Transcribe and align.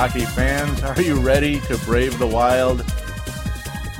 hockey 0.00 0.24
fans. 0.24 0.82
Are 0.82 1.02
you 1.02 1.20
ready 1.20 1.60
to 1.60 1.76
brave 1.84 2.18
the 2.18 2.26
wild? 2.26 2.78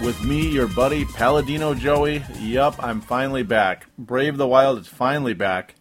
With 0.03 0.19
me, 0.25 0.49
your 0.49 0.67
buddy 0.67 1.05
Paladino 1.05 1.75
Joey. 1.75 2.25
Yup, 2.39 2.83
I'm 2.83 3.03
finally 3.03 3.43
back. 3.43 3.85
Brave 3.99 4.39
the 4.39 4.47
Wild 4.47 4.79
is 4.79 4.87
finally 4.87 5.35
back. 5.35 5.75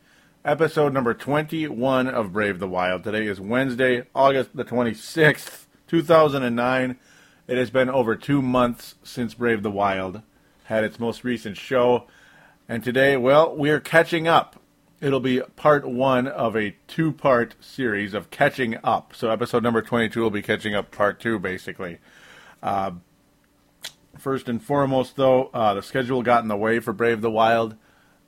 Episode 0.43 0.91
number 0.91 1.13
21 1.13 2.09
of 2.09 2.33
Brave 2.33 2.59
the 2.59 2.67
Wild. 2.67 3.05
Today 3.05 3.27
is 3.27 3.39
Wednesday, 3.39 4.03
August 4.13 4.49
the 4.53 4.65
26th, 4.65 5.67
2009. 5.87 6.99
It 7.47 7.57
has 7.57 7.69
been 7.69 7.89
over 7.89 8.17
two 8.17 8.41
months 8.41 8.95
since 9.01 9.33
Brave 9.33 9.63
the 9.63 9.71
Wild 9.71 10.21
had 10.65 10.83
its 10.83 10.99
most 10.99 11.23
recent 11.23 11.55
show. 11.55 12.07
And 12.67 12.83
today, 12.83 13.15
well, 13.15 13.55
we're 13.55 13.79
catching 13.79 14.27
up. 14.27 14.58
It'll 15.01 15.21
be 15.21 15.41
part 15.55 15.87
one 15.87 16.27
of 16.27 16.57
a 16.57 16.75
two 16.87 17.11
part 17.11 17.55
series 17.61 18.13
of 18.13 18.29
catching 18.31 18.77
up. 18.83 19.13
So, 19.15 19.29
episode 19.29 19.63
number 19.63 19.81
22 19.81 20.21
will 20.21 20.29
be 20.29 20.41
catching 20.41 20.75
up 20.75 20.91
part 20.91 21.19
two, 21.19 21.39
basically. 21.39 21.99
Uh, 22.61 22.91
first 24.17 24.49
and 24.49 24.61
foremost, 24.61 25.15
though, 25.15 25.45
uh, 25.53 25.73
the 25.73 25.81
schedule 25.81 26.21
got 26.21 26.43
in 26.43 26.49
the 26.49 26.57
way 26.57 26.79
for 26.79 26.91
Brave 26.91 27.21
the 27.21 27.31
Wild. 27.31 27.75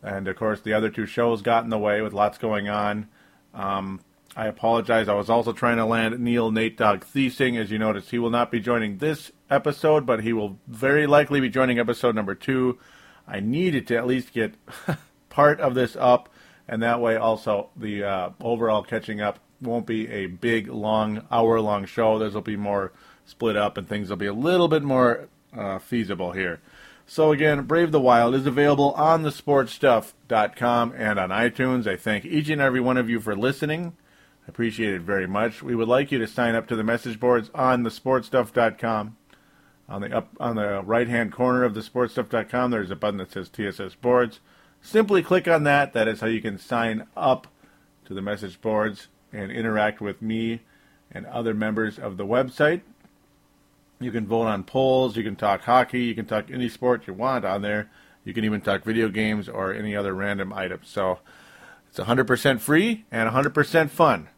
And, 0.01 0.27
of 0.27 0.35
course, 0.37 0.61
the 0.61 0.73
other 0.73 0.89
two 0.89 1.05
shows 1.05 1.41
got 1.41 1.63
in 1.65 1.69
the 1.69 1.77
way 1.77 2.01
with 2.01 2.13
lots 2.13 2.37
going 2.37 2.69
on. 2.69 3.09
Um, 3.53 3.99
I 4.35 4.47
apologize. 4.47 5.09
I 5.09 5.13
was 5.13 5.29
also 5.29 5.51
trying 5.51 5.77
to 5.77 5.85
land 5.85 6.17
Neil 6.19 6.51
Nate 6.51 6.77
Dog 6.77 7.05
Thiesing. 7.05 7.59
As 7.59 7.69
you 7.69 7.79
noticed, 7.79 8.11
he 8.11 8.19
will 8.19 8.29
not 8.29 8.49
be 8.49 8.61
joining 8.61 8.97
this 8.97 9.31
episode, 9.49 10.05
but 10.05 10.23
he 10.23 10.31
will 10.31 10.57
very 10.67 11.05
likely 11.05 11.41
be 11.41 11.49
joining 11.49 11.79
episode 11.79 12.15
number 12.15 12.33
two. 12.33 12.79
I 13.27 13.41
needed 13.41 13.87
to 13.87 13.97
at 13.97 14.07
least 14.07 14.31
get 14.31 14.55
part 15.29 15.59
of 15.59 15.75
this 15.75 15.97
up, 15.97 16.29
and 16.67 16.81
that 16.83 17.01
way 17.01 17.15
also 17.15 17.69
the 17.75 18.03
uh, 18.03 18.29
overall 18.41 18.83
catching 18.83 19.21
up 19.21 19.39
won't 19.61 19.85
be 19.85 20.09
a 20.09 20.25
big, 20.27 20.67
long, 20.67 21.25
hour 21.31 21.59
long 21.61 21.85
show. 21.85 22.17
This 22.17 22.33
will 22.33 22.41
be 22.41 22.57
more 22.57 22.91
split 23.25 23.55
up, 23.55 23.77
and 23.77 23.87
things 23.87 24.09
will 24.09 24.17
be 24.17 24.25
a 24.25 24.33
little 24.33 24.67
bit 24.67 24.83
more 24.83 25.29
uh, 25.55 25.79
feasible 25.79 26.31
here. 26.31 26.59
So 27.05 27.31
again, 27.31 27.63
Brave 27.63 27.91
the 27.91 27.99
Wild 27.99 28.35
is 28.35 28.45
available 28.45 28.93
on 28.93 29.23
thesportstuff.com 29.23 30.93
and 30.95 31.19
on 31.19 31.29
iTunes. 31.29 31.85
I 31.85 31.97
thank 31.97 32.25
each 32.25 32.49
and 32.49 32.61
every 32.61 32.79
one 32.79 32.97
of 32.97 33.09
you 33.09 33.19
for 33.19 33.35
listening. 33.35 33.93
I 34.47 34.49
appreciate 34.49 34.93
it 34.93 35.01
very 35.01 35.27
much. 35.27 35.61
We 35.61 35.75
would 35.75 35.87
like 35.87 36.11
you 36.11 36.19
to 36.19 36.27
sign 36.27 36.55
up 36.55 36.67
to 36.67 36.75
the 36.75 36.83
message 36.83 37.19
boards 37.19 37.51
on 37.53 37.83
thesportstuff.com. 37.83 39.17
On 39.89 40.01
the 40.01 40.15
up 40.15 40.29
on 40.39 40.55
the 40.55 40.81
right 40.83 41.09
hand 41.09 41.33
corner 41.33 41.65
of 41.65 41.73
thesportstuff.com, 41.73 42.71
there's 42.71 42.91
a 42.91 42.95
button 42.95 43.17
that 43.17 43.33
says 43.33 43.49
TSS 43.49 43.95
Boards. 43.95 44.39
Simply 44.81 45.21
click 45.21 45.47
on 45.47 45.63
that. 45.63 45.93
That 45.93 46.07
is 46.07 46.21
how 46.21 46.27
you 46.27 46.41
can 46.41 46.57
sign 46.57 47.07
up 47.15 47.47
to 48.05 48.13
the 48.13 48.21
message 48.21 48.59
boards 48.61 49.07
and 49.31 49.51
interact 49.51 50.01
with 50.01 50.21
me 50.21 50.61
and 51.11 51.25
other 51.27 51.53
members 51.53 51.99
of 51.99 52.17
the 52.17 52.25
website. 52.25 52.81
You 53.99 54.11
can 54.11 54.25
vote 54.25 54.47
on 54.47 54.63
polls. 54.63 55.15
You 55.15 55.23
can 55.23 55.35
talk 55.35 55.61
hockey. 55.61 56.03
You 56.03 56.15
can 56.15 56.25
talk 56.25 56.49
any 56.49 56.67
sport 56.67 57.05
you 57.05 57.13
want 57.13 57.45
on 57.45 57.61
there. 57.61 57.89
You 58.25 58.33
can 58.33 58.43
even 58.43 58.61
talk 58.61 58.83
video 58.83 59.09
games 59.09 59.47
or 59.47 59.73
any 59.73 59.95
other 59.95 60.13
random 60.13 60.51
items. 60.51 60.87
So 60.89 61.19
it's 61.89 61.99
100% 61.99 62.59
free 62.59 63.05
and 63.11 63.29
100% 63.29 63.89
fun. 63.89 64.29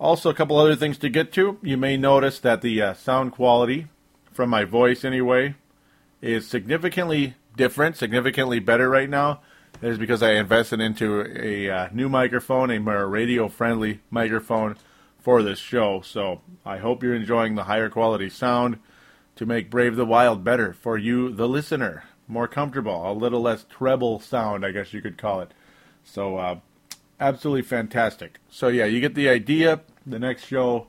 Also, 0.00 0.28
a 0.28 0.34
couple 0.34 0.58
other 0.58 0.74
things 0.74 0.98
to 0.98 1.08
get 1.08 1.32
to. 1.32 1.58
You 1.62 1.76
may 1.76 1.96
notice 1.96 2.40
that 2.40 2.62
the 2.62 2.82
uh, 2.82 2.94
sound 2.94 3.32
quality, 3.32 3.86
from 4.32 4.50
my 4.50 4.64
voice 4.64 5.04
anyway, 5.04 5.54
is 6.20 6.48
significantly 6.48 7.34
different, 7.56 7.96
significantly 7.96 8.58
better 8.58 8.88
right 8.88 9.08
now. 9.08 9.40
is 9.82 9.98
because 9.98 10.22
I 10.22 10.32
invested 10.32 10.80
into 10.80 11.22
a 11.36 11.70
uh, 11.70 11.88
new 11.92 12.08
microphone, 12.08 12.70
a 12.70 12.78
more 12.78 13.06
radio 13.08 13.48
friendly 13.48 14.00
microphone 14.10 14.76
for 15.18 15.42
this 15.42 15.58
show. 15.58 16.00
So 16.02 16.40
I 16.64 16.78
hope 16.78 17.02
you're 17.02 17.14
enjoying 17.14 17.54
the 17.54 17.64
higher 17.64 17.88
quality 17.88 18.28
sound 18.28 18.78
to 19.36 19.46
make 19.46 19.70
Brave 19.70 19.96
the 19.96 20.06
Wild 20.06 20.44
better 20.44 20.72
for 20.72 20.96
you, 20.96 21.30
the 21.30 21.48
listener. 21.48 22.04
More 22.28 22.48
comfortable, 22.48 23.10
a 23.10 23.12
little 23.12 23.42
less 23.42 23.64
treble 23.64 24.20
sound, 24.20 24.64
I 24.64 24.70
guess 24.70 24.92
you 24.92 25.02
could 25.02 25.18
call 25.18 25.40
it. 25.40 25.52
So, 26.04 26.36
uh, 26.38 26.60
absolutely 27.20 27.62
fantastic. 27.62 28.38
So, 28.48 28.68
yeah, 28.68 28.86
you 28.86 29.00
get 29.00 29.14
the 29.14 29.28
idea. 29.28 29.80
The 30.06 30.18
next 30.18 30.46
show 30.46 30.86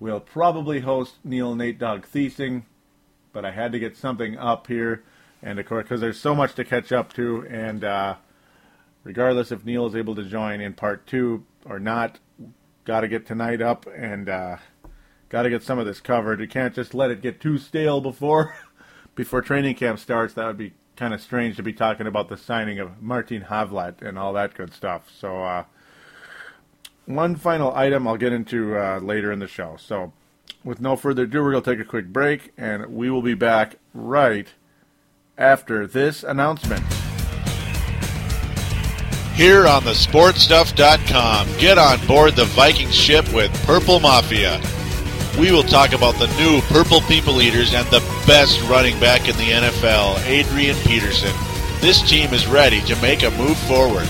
we'll 0.00 0.20
probably 0.20 0.80
host 0.80 1.16
Neil 1.24 1.54
Nate 1.54 1.78
Dog 1.78 2.06
Thiesing, 2.06 2.62
but 3.32 3.44
I 3.44 3.50
had 3.50 3.72
to 3.72 3.78
get 3.78 3.96
something 3.96 4.36
up 4.38 4.66
here. 4.66 5.02
And 5.42 5.58
of 5.58 5.66
course, 5.66 5.84
because 5.84 6.00
there's 6.00 6.20
so 6.20 6.34
much 6.34 6.54
to 6.54 6.64
catch 6.64 6.90
up 6.92 7.12
to, 7.14 7.46
and 7.48 7.84
uh, 7.84 8.16
regardless 9.04 9.52
if 9.52 9.64
Neil 9.64 9.86
is 9.86 9.94
able 9.94 10.14
to 10.16 10.24
join 10.24 10.60
in 10.60 10.74
part 10.74 11.06
two 11.06 11.44
or 11.64 11.78
not, 11.78 12.18
got 12.84 13.00
to 13.02 13.08
get 13.08 13.26
tonight 13.26 13.60
up 13.60 13.86
and 13.96 14.28
uh, 14.28 14.56
got 15.28 15.42
to 15.42 15.50
get 15.50 15.62
some 15.62 15.78
of 15.78 15.86
this 15.86 16.00
covered. 16.00 16.40
You 16.40 16.48
can't 16.48 16.74
just 16.74 16.94
let 16.94 17.10
it 17.10 17.22
get 17.22 17.40
too 17.40 17.58
stale 17.58 18.00
before 18.00 18.56
before 19.14 19.42
training 19.42 19.76
camp 19.76 19.98
starts. 19.98 20.34
That 20.34 20.46
would 20.46 20.58
be 20.58 20.72
kind 20.96 21.14
of 21.14 21.20
strange 21.20 21.56
to 21.56 21.62
be 21.62 21.72
talking 21.72 22.06
about 22.08 22.28
the 22.28 22.36
signing 22.36 22.80
of 22.80 23.00
Martin 23.00 23.42
Havlat 23.42 24.02
and 24.02 24.18
all 24.18 24.32
that 24.32 24.54
good 24.54 24.74
stuff. 24.74 25.08
So, 25.16 25.44
uh, 25.44 25.64
one 27.06 27.36
final 27.36 27.72
item 27.74 28.08
I'll 28.08 28.16
get 28.16 28.32
into 28.32 28.76
uh, 28.76 28.98
later 28.98 29.30
in 29.30 29.38
the 29.38 29.46
show. 29.46 29.76
So, 29.78 30.12
with 30.64 30.80
no 30.80 30.96
further 30.96 31.22
ado, 31.22 31.42
we're 31.42 31.52
going 31.52 31.62
to 31.62 31.70
take 31.70 31.80
a 31.80 31.88
quick 31.88 32.08
break, 32.08 32.52
and 32.56 32.86
we 32.86 33.10
will 33.10 33.22
be 33.22 33.34
back 33.34 33.76
right 33.94 34.48
after 35.38 35.86
this 35.86 36.24
announcement. 36.24 36.84
Here 39.34 39.68
on 39.68 39.84
the 39.84 39.92
sportstuff.com, 39.92 41.46
get 41.58 41.78
on 41.78 42.04
board 42.06 42.34
the 42.34 42.44
Viking 42.44 42.90
ship 42.90 43.32
with 43.32 43.52
Purple 43.64 44.00
Mafia. 44.00 44.60
We 45.38 45.52
will 45.52 45.62
talk 45.62 45.92
about 45.92 46.16
the 46.16 46.26
new 46.36 46.60
Purple 46.62 47.00
People 47.02 47.40
Eaters 47.40 47.72
and 47.72 47.86
the 47.86 48.00
best 48.26 48.60
running 48.68 48.98
back 48.98 49.28
in 49.28 49.36
the 49.36 49.50
NFL, 49.50 50.18
Adrian 50.26 50.76
Peterson. 50.78 51.32
This 51.80 52.02
team 52.02 52.34
is 52.34 52.48
ready 52.48 52.80
to 52.82 53.00
make 53.00 53.22
a 53.22 53.30
move 53.30 53.56
forward. 53.56 54.08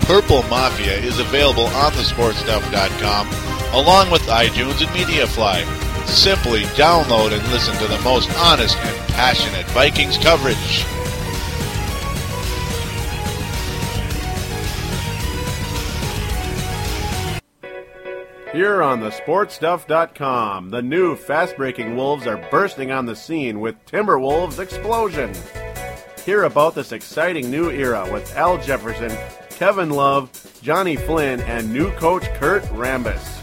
Purple 0.00 0.42
Mafia 0.44 0.96
is 0.96 1.18
available 1.18 1.66
on 1.66 1.92
thesportstuff.com 1.92 3.28
along 3.74 4.10
with 4.10 4.22
iTunes 4.22 4.80
and 4.80 4.90
MediaFly. 4.96 5.79
Simply 6.06 6.62
download 6.76 7.32
and 7.32 7.52
listen 7.52 7.74
to 7.76 7.86
the 7.86 8.00
most 8.00 8.30
honest 8.38 8.76
and 8.78 9.08
passionate 9.12 9.66
Vikings 9.70 10.18
coverage. 10.18 10.84
Here 18.52 18.82
on 18.82 19.00
thesportstuff.com, 19.00 20.70
the 20.70 20.82
new 20.82 21.14
fast 21.14 21.56
breaking 21.56 21.96
Wolves 21.96 22.26
are 22.26 22.44
bursting 22.50 22.90
on 22.90 23.06
the 23.06 23.14
scene 23.14 23.60
with 23.60 23.76
Timberwolves 23.86 24.58
Explosion. 24.58 25.32
Hear 26.26 26.42
about 26.42 26.74
this 26.74 26.90
exciting 26.90 27.48
new 27.48 27.70
era 27.70 28.06
with 28.12 28.36
Al 28.36 28.58
Jefferson, 28.58 29.16
Kevin 29.50 29.90
Love, 29.90 30.30
Johnny 30.62 30.96
Flynn, 30.96 31.40
and 31.42 31.72
new 31.72 31.92
coach 31.92 32.24
Kurt 32.34 32.64
Rambis. 32.64 33.39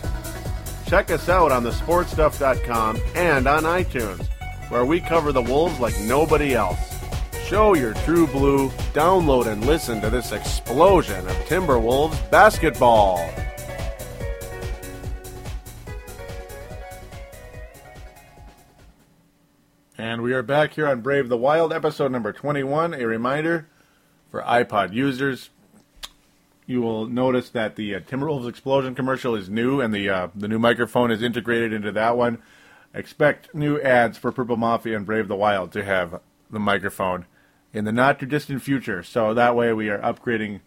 Check 0.88 1.12
us 1.12 1.28
out 1.28 1.52
on 1.52 1.64
thesportstuff.com 1.64 2.98
and 3.14 3.46
on 3.46 3.64
iTunes, 3.64 4.26
where 4.70 4.86
we 4.86 5.02
cover 5.02 5.34
the 5.34 5.42
Wolves 5.42 5.82
like 5.82 6.00
nobody 6.02 6.54
else. 6.54 6.80
Show 7.46 7.76
your 7.76 7.94
true 7.94 8.26
blue, 8.28 8.70
download 8.94 9.48
and 9.48 9.66
listen 9.66 10.00
to 10.00 10.10
this 10.10 10.32
explosion 10.32 11.28
of 11.28 11.36
Timberwolves 11.46 12.32
basketball. 12.32 13.20
And 19.98 20.22
we 20.22 20.32
are 20.32 20.44
back 20.44 20.72
here 20.74 20.88
on 20.88 21.02
Brave 21.02 21.28
the 21.28 21.38
Wild, 21.38 21.74
episode 21.74 22.14
number 22.14 22.32
21. 22.32 22.94
A 22.94 23.06
reminder 23.06 23.68
for 24.30 24.42
iPod 24.42 24.94
users 24.94 25.50
you 26.68 26.82
will 26.82 27.08
notice 27.08 27.50
that 27.52 27.78
the 27.78 27.96
uh, 27.96 28.00
Timberwolves 28.02 28.48
Explosion 28.48 28.94
commercial 28.94 29.34
is 29.34 29.50
new, 29.50 29.82
and 29.82 29.94
the 29.94 30.10
uh, 30.10 30.28
the 30.36 30.48
new 30.48 30.60
microphone 30.60 31.10
is 31.10 31.24
integrated 31.24 31.74
into 31.74 31.92
that 31.94 32.18
one. 32.18 32.40
Expect 32.94 33.56
new 33.56 33.82
ads 33.82 34.18
for 34.18 34.32
Purple 34.32 34.58
Mafia 34.58 34.96
and 34.96 35.06
Brave 35.06 35.28
the 35.28 35.36
Wild 35.36 35.72
to 35.72 35.84
have 35.84 36.22
the 36.52 36.60
microphone 36.60 37.26
in 37.74 37.86
the 37.86 37.92
not 37.92 38.20
too 38.20 38.26
distant 38.26 38.62
future. 38.62 39.02
So 39.02 39.34
that 39.34 39.56
way, 39.56 39.74
we 39.74 39.90
are 39.90 40.00
upgrading 40.00 40.60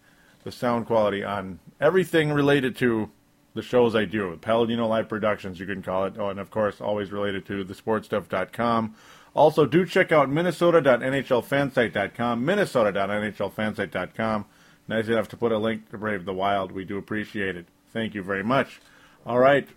the 0.42 0.50
sound 0.50 0.86
quality 0.86 1.22
on 1.22 1.60
everything 1.80 2.32
related 2.32 2.74
to 2.76 3.10
the 3.54 3.62
shows 3.62 3.94
I 3.94 4.06
do. 4.06 4.38
Paladino 4.40 4.86
Live 4.86 5.08
Productions, 5.08 5.60
you 5.60 5.66
can 5.66 5.82
call 5.82 6.06
it. 6.06 6.14
Oh, 6.18 6.30
and 6.30 6.40
of 6.40 6.50
course, 6.50 6.80
always 6.80 7.12
related 7.12 7.44
to 7.46 7.64
thesportstuff.com. 7.64 8.94
Also, 9.34 9.66
do 9.66 9.84
check 9.84 10.12
out 10.12 10.30
minnesota.nhlfansite.com, 10.30 12.44
minnesota.nhlfansite.com. 12.44 14.44
Nice 14.90 15.06
enough 15.06 15.28
to 15.28 15.36
put 15.36 15.52
a 15.52 15.58
link 15.58 15.88
to 15.90 15.98
Brave 15.98 16.24
the 16.24 16.32
Wild. 16.32 16.72
We 16.72 16.84
do 16.84 16.98
appreciate 16.98 17.54
it. 17.54 17.66
Thank 17.92 18.12
you 18.12 18.24
very 18.24 18.42
much. 18.42 18.80
All 19.24 19.38
right. 19.38 19.68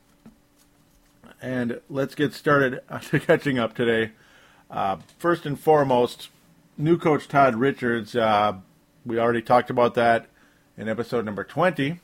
And 1.40 1.82
let's 1.88 2.16
get 2.16 2.34
started 2.34 2.82
to 3.10 3.20
catching 3.20 3.60
up 3.60 3.76
today. 3.76 4.14
Uh, 4.72 4.98
first 5.20 5.46
and 5.46 5.60
foremost, 5.60 6.30
new 6.80 6.98
coach 6.98 7.28
Todd 7.28 7.54
Richards. 7.54 8.16
Uh, 8.16 8.54
we 9.06 9.20
already 9.20 9.44
talked 9.44 9.70
about 9.70 9.94
that 9.94 10.26
in 10.80 10.90
episode 10.90 11.26
number 11.26 11.44
20. 11.44 12.00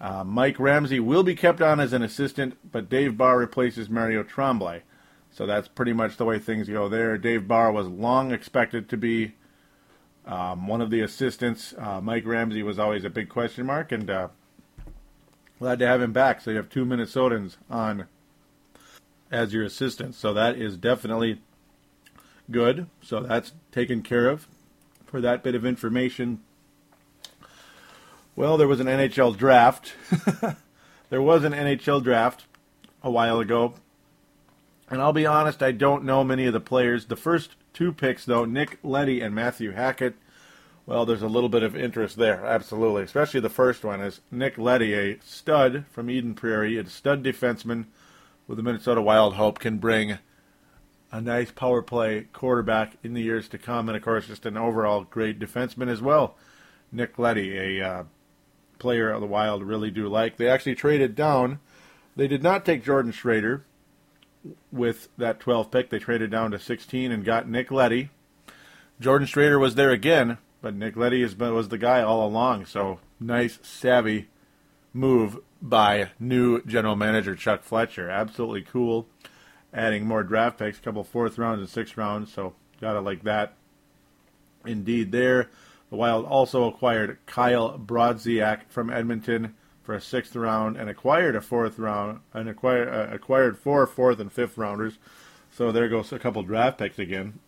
Uh, 0.00 0.24
Mike 0.24 0.58
Ramsey 0.58 0.98
will 0.98 1.22
be 1.22 1.36
kept 1.36 1.62
on 1.62 1.78
as 1.78 1.92
an 1.92 2.02
assistant, 2.02 2.58
but 2.72 2.90
Dave 2.90 3.16
Barr 3.16 3.38
replaces 3.38 3.88
Mario 3.88 4.24
Tremblay. 4.24 4.82
So 5.30 5.46
that's 5.46 5.68
pretty 5.68 5.92
much 5.92 6.16
the 6.16 6.24
way 6.24 6.40
things 6.40 6.68
go 6.68 6.88
there. 6.88 7.16
Dave 7.16 7.46
Barr 7.46 7.70
was 7.70 7.86
long 7.86 8.32
expected 8.32 8.88
to 8.88 8.96
be 8.96 9.34
um, 10.26 10.66
one 10.66 10.80
of 10.80 10.90
the 10.90 11.00
assistants, 11.00 11.74
uh, 11.78 12.00
Mike 12.00 12.26
Ramsey, 12.26 12.62
was 12.62 12.78
always 12.78 13.04
a 13.04 13.10
big 13.10 13.28
question 13.28 13.66
mark, 13.66 13.92
and 13.92 14.08
uh, 14.08 14.28
glad 15.58 15.78
to 15.80 15.86
have 15.86 16.00
him 16.00 16.12
back. 16.12 16.40
So 16.40 16.50
you 16.50 16.56
have 16.56 16.70
two 16.70 16.84
Minnesotans 16.84 17.56
on 17.70 18.06
as 19.30 19.52
your 19.52 19.64
assistants. 19.64 20.18
So 20.18 20.32
that 20.32 20.56
is 20.56 20.76
definitely 20.76 21.40
good. 22.50 22.86
So 23.02 23.20
that's 23.20 23.52
taken 23.72 24.02
care 24.02 24.28
of 24.28 24.46
for 25.04 25.20
that 25.20 25.42
bit 25.42 25.54
of 25.54 25.64
information. 25.66 26.40
Well, 28.36 28.56
there 28.56 28.68
was 28.68 28.80
an 28.80 28.86
NHL 28.86 29.36
draft. 29.36 29.94
there 31.10 31.22
was 31.22 31.44
an 31.44 31.52
NHL 31.52 32.02
draft 32.02 32.44
a 33.02 33.10
while 33.10 33.40
ago. 33.40 33.74
And 34.90 35.00
I'll 35.00 35.12
be 35.12 35.26
honest, 35.26 35.62
I 35.62 35.72
don't 35.72 36.04
know 36.04 36.24
many 36.24 36.46
of 36.46 36.52
the 36.52 36.60
players. 36.60 37.06
The 37.06 37.16
first 37.16 37.56
two 37.74 37.92
picks, 37.92 38.24
though, 38.24 38.44
Nick 38.44 38.78
Leddy 38.82 39.20
and 39.20 39.34
Matthew 39.34 39.72
Hackett. 39.72 40.14
Well, 40.86 41.04
there's 41.04 41.22
a 41.22 41.28
little 41.28 41.48
bit 41.48 41.62
of 41.62 41.76
interest 41.76 42.16
there, 42.16 42.44
absolutely. 42.44 43.02
Especially 43.02 43.40
the 43.40 43.48
first 43.48 43.84
one 43.84 44.00
is 44.00 44.20
Nick 44.30 44.56
Leddy, 44.56 44.94
a 44.94 45.18
stud 45.22 45.84
from 45.90 46.08
Eden 46.08 46.34
Prairie, 46.34 46.78
a 46.78 46.86
stud 46.86 47.22
defenseman 47.22 47.86
with 48.46 48.56
the 48.56 48.62
Minnesota 48.62 49.02
Wild 49.02 49.34
hope 49.34 49.58
can 49.58 49.78
bring 49.78 50.18
a 51.10 51.20
nice 51.20 51.50
power 51.50 51.80
play 51.80 52.26
quarterback 52.32 52.96
in 53.02 53.14
the 53.14 53.22
years 53.22 53.48
to 53.48 53.58
come, 53.58 53.88
and 53.88 53.96
of 53.96 54.02
course, 54.02 54.26
just 54.26 54.46
an 54.46 54.56
overall 54.56 55.04
great 55.04 55.38
defenseman 55.38 55.88
as 55.88 56.02
well. 56.02 56.36
Nick 56.92 57.18
Leddy, 57.18 57.78
a 57.78 57.86
uh, 57.86 58.04
player 58.78 59.10
of 59.10 59.20
the 59.20 59.26
Wild 59.26 59.62
really 59.62 59.90
do 59.90 60.08
like. 60.08 60.36
They 60.36 60.48
actually 60.48 60.74
traded 60.74 61.14
down. 61.14 61.60
They 62.16 62.28
did 62.28 62.42
not 62.42 62.64
take 62.64 62.84
Jordan 62.84 63.12
Schroeder 63.12 63.64
with 64.70 65.08
that 65.16 65.40
12 65.40 65.70
pick. 65.70 65.90
They 65.90 65.98
traded 65.98 66.30
down 66.30 66.50
to 66.50 66.58
16 66.58 67.12
and 67.12 67.24
got 67.24 67.48
Nick 67.48 67.70
Leddy. 67.70 68.10
Jordan 69.00 69.26
Schroeder 69.26 69.58
was 69.58 69.74
there 69.74 69.90
again, 69.90 70.38
but 70.62 70.74
Nick 70.74 70.96
Leddy 70.96 71.22
is, 71.22 71.36
was 71.36 71.68
the 71.68 71.78
guy 71.78 72.02
all 72.02 72.26
along. 72.26 72.66
So 72.66 73.00
nice, 73.18 73.58
savvy 73.62 74.28
move 74.92 75.38
by 75.60 76.10
new 76.20 76.62
general 76.62 76.96
manager 76.96 77.34
Chuck 77.34 77.62
Fletcher. 77.62 78.08
Absolutely 78.08 78.62
cool. 78.62 79.06
Adding 79.72 80.06
more 80.06 80.22
draft 80.22 80.58
picks, 80.58 80.78
couple 80.78 81.02
fourth 81.02 81.36
rounds 81.36 81.60
and 81.60 81.68
sixth 81.68 81.96
rounds. 81.96 82.32
So 82.32 82.54
got 82.80 82.96
it 82.96 83.00
like 83.00 83.24
that. 83.24 83.54
Indeed, 84.64 85.10
there. 85.10 85.50
The 85.90 85.96
Wild 85.96 86.24
also 86.24 86.64
acquired 86.64 87.18
Kyle 87.26 87.78
Brodziak 87.78 88.62
from 88.68 88.90
Edmonton 88.90 89.54
for 89.84 89.94
a 89.94 90.00
sixth 90.00 90.34
round 90.34 90.76
and 90.76 90.90
acquired 90.90 91.36
a 91.36 91.40
fourth 91.40 91.78
round 91.78 92.20
and 92.32 92.48
acquired 92.48 92.88
uh, 92.88 93.14
acquired 93.14 93.58
four 93.58 93.86
fourth 93.86 94.18
and 94.18 94.32
fifth 94.32 94.58
rounders. 94.58 94.98
So 95.52 95.70
there 95.70 95.88
goes 95.88 96.12
a 96.12 96.18
couple 96.18 96.42
draft 96.42 96.78
picks 96.78 96.98
again. 96.98 97.38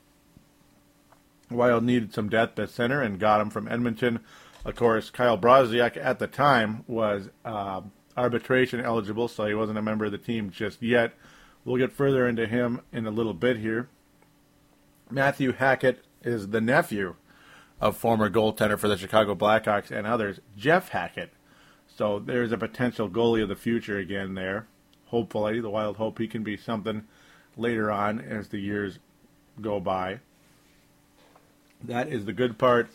Wild 1.50 1.83
needed 1.83 2.12
some 2.12 2.29
depth 2.29 2.59
at 2.59 2.71
center 2.71 3.00
and 3.00 3.19
got 3.19 3.41
him 3.41 3.50
from 3.50 3.69
Edmonton. 3.69 4.21
Of 4.65 4.77
course, 4.77 5.11
Kyle 5.11 5.38
Brodziak 5.38 5.97
at 5.97 6.19
the 6.19 6.27
time 6.27 6.85
was 6.87 7.31
uh, 7.44 7.83
arbitration 8.17 8.81
eligible, 8.81 9.29
so 9.29 9.47
he 9.47 9.55
wasn't 9.55 9.79
a 9.79 9.83
member 9.83 10.05
of 10.05 10.12
the 10.12 10.19
team 10.19 10.50
just 10.50 10.83
yet. 10.83 11.15
We'll 11.65 11.77
get 11.79 11.93
further 11.93 12.29
into 12.29 12.47
him 12.47 12.81
in 12.93 13.06
a 13.06 13.11
little 13.11 13.35
bit 13.35 13.59
here. 13.59 13.88
Matthew 15.11 15.53
Hackett 15.53 16.05
is 16.23 16.49
the 16.49 16.61
nephew 16.61 17.15
of 17.81 17.97
former 17.97 18.29
goaltender 18.29 18.79
for 18.79 18.88
the 18.88 18.97
Chicago 18.97 19.35
Blackhawks 19.35 19.91
and 19.91 20.06
others, 20.06 20.41
Jeff 20.56 20.88
Hackett. 20.88 21.33
So 21.96 22.19
there's 22.19 22.52
a 22.52 22.58
potential 22.58 23.08
goalie 23.08 23.43
of 23.43 23.48
the 23.48 23.56
future 23.56 23.96
again 23.96 24.34
there. 24.34 24.66
Hopefully, 25.06 25.61
the 25.61 25.71
Wild 25.71 25.97
hope 25.97 26.18
he 26.18 26.28
can 26.28 26.42
be 26.42 26.56
something 26.56 27.04
later 27.56 27.90
on 27.90 28.21
as 28.21 28.49
the 28.49 28.59
years 28.59 28.99
go 29.62 29.80
by. 29.80 30.21
That 31.82 32.09
is 32.09 32.26
the 32.26 32.35
good 32.35 32.59
part. 32.59 32.90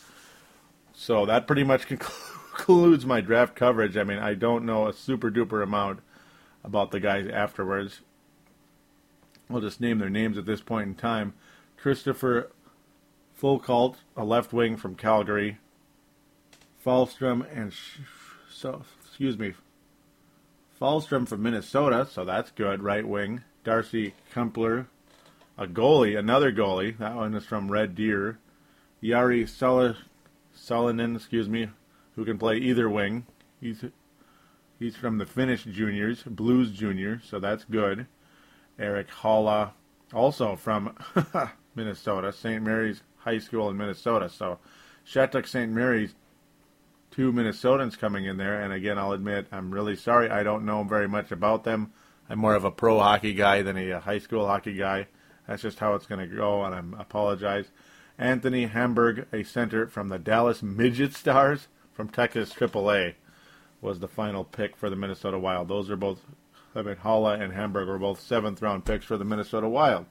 So 0.93 1.25
that 1.25 1.47
pretty 1.47 1.63
much 1.63 1.87
concludes 1.87 3.03
my 3.03 3.21
draft 3.21 3.55
coverage. 3.55 3.97
I 3.97 4.03
mean, 4.03 4.19
I 4.19 4.35
don't 4.35 4.67
know 4.67 4.87
a 4.87 4.93
super 4.93 5.31
duper 5.31 5.63
amount 5.63 6.01
about 6.63 6.91
the 6.91 6.99
guys 6.99 7.27
afterwards. 7.27 8.01
I'll 9.49 9.61
just 9.61 9.81
name 9.81 9.97
their 9.97 10.11
names 10.11 10.37
at 10.37 10.45
this 10.45 10.61
point 10.61 10.87
in 10.87 10.95
time. 10.95 11.33
Kristopher 11.81 12.49
Foucault, 13.33 13.95
a 14.15 14.23
left 14.23 14.53
wing 14.53 14.77
from 14.77 14.93
Calgary. 14.93 15.57
Fallstrom 16.85 17.45
and 17.51 17.73
so 18.61 18.83
excuse 19.03 19.39
me, 19.39 19.53
Fallstrom 20.79 21.27
from 21.27 21.41
Minnesota, 21.41 22.07
so 22.09 22.23
that's 22.23 22.51
good, 22.51 22.83
right 22.83 23.07
wing. 23.07 23.41
Darcy 23.63 24.13
Kuemper, 24.33 24.85
a 25.57 25.65
goalie, 25.65 26.17
another 26.17 26.51
goalie. 26.51 26.95
That 26.99 27.15
one 27.15 27.33
is 27.33 27.43
from 27.43 27.71
Red 27.71 27.95
Deer. 27.95 28.37
Yari 29.01 29.45
Salonen, 30.55 31.15
excuse 31.15 31.49
me, 31.49 31.69
who 32.15 32.23
can 32.23 32.37
play 32.37 32.57
either 32.57 32.87
wing. 32.87 33.25
He's 33.59 33.83
he's 34.77 34.95
from 34.95 35.17
the 35.17 35.25
Finnish 35.25 35.63
juniors, 35.63 36.21
Blues 36.23 36.71
junior, 36.71 37.19
so 37.23 37.39
that's 37.39 37.63
good. 37.63 38.05
Erik 38.77 39.09
Haula, 39.09 39.71
also 40.13 40.55
from 40.55 40.95
Minnesota, 41.75 42.31
St. 42.31 42.61
Mary's 42.63 43.01
High 43.17 43.39
School 43.39 43.69
in 43.71 43.77
Minnesota. 43.77 44.29
So 44.29 44.59
Shattuck 45.03 45.47
St. 45.47 45.71
Mary's 45.71 46.13
two 47.11 47.31
Minnesotans 47.31 47.97
coming 47.97 48.25
in 48.25 48.37
there. 48.37 48.61
And 48.61 48.73
again, 48.73 48.97
I'll 48.97 49.11
admit, 49.11 49.47
I'm 49.51 49.71
really 49.71 49.95
sorry. 49.95 50.29
I 50.29 50.43
don't 50.43 50.65
know 50.65 50.83
very 50.83 51.07
much 51.07 51.31
about 51.31 51.63
them. 51.63 51.91
I'm 52.29 52.39
more 52.39 52.55
of 52.55 52.63
a 52.63 52.71
pro 52.71 52.99
hockey 52.99 53.33
guy 53.33 53.61
than 53.61 53.77
a 53.77 53.99
high 53.99 54.19
school 54.19 54.47
hockey 54.47 54.73
guy. 54.73 55.07
That's 55.47 55.61
just 55.61 55.79
how 55.79 55.95
it's 55.95 56.05
going 56.05 56.27
to 56.27 56.35
go, 56.35 56.63
and 56.63 56.95
I 56.95 57.01
apologize. 57.01 57.65
Anthony 58.17 58.67
Hamburg, 58.67 59.27
a 59.33 59.43
center 59.43 59.87
from 59.87 60.09
the 60.09 60.19
Dallas 60.19 60.63
Midget 60.63 61.13
Stars 61.13 61.67
from 61.91 62.07
Texas 62.07 62.53
AAA, 62.53 63.15
was 63.81 63.99
the 63.99 64.07
final 64.07 64.43
pick 64.43 64.77
for 64.77 64.89
the 64.89 64.95
Minnesota 64.95 65.39
Wild. 65.39 65.67
Those 65.67 65.89
are 65.89 65.97
both, 65.97 66.21
I 66.75 66.83
mean, 66.83 66.95
Haula 66.95 67.41
and 67.41 67.51
Hamburg 67.51 67.87
were 67.87 67.97
both 67.97 68.21
seventh 68.21 68.61
round 68.61 68.85
picks 68.85 69.05
for 69.05 69.17
the 69.17 69.25
Minnesota 69.25 69.67
Wild. 69.67 70.05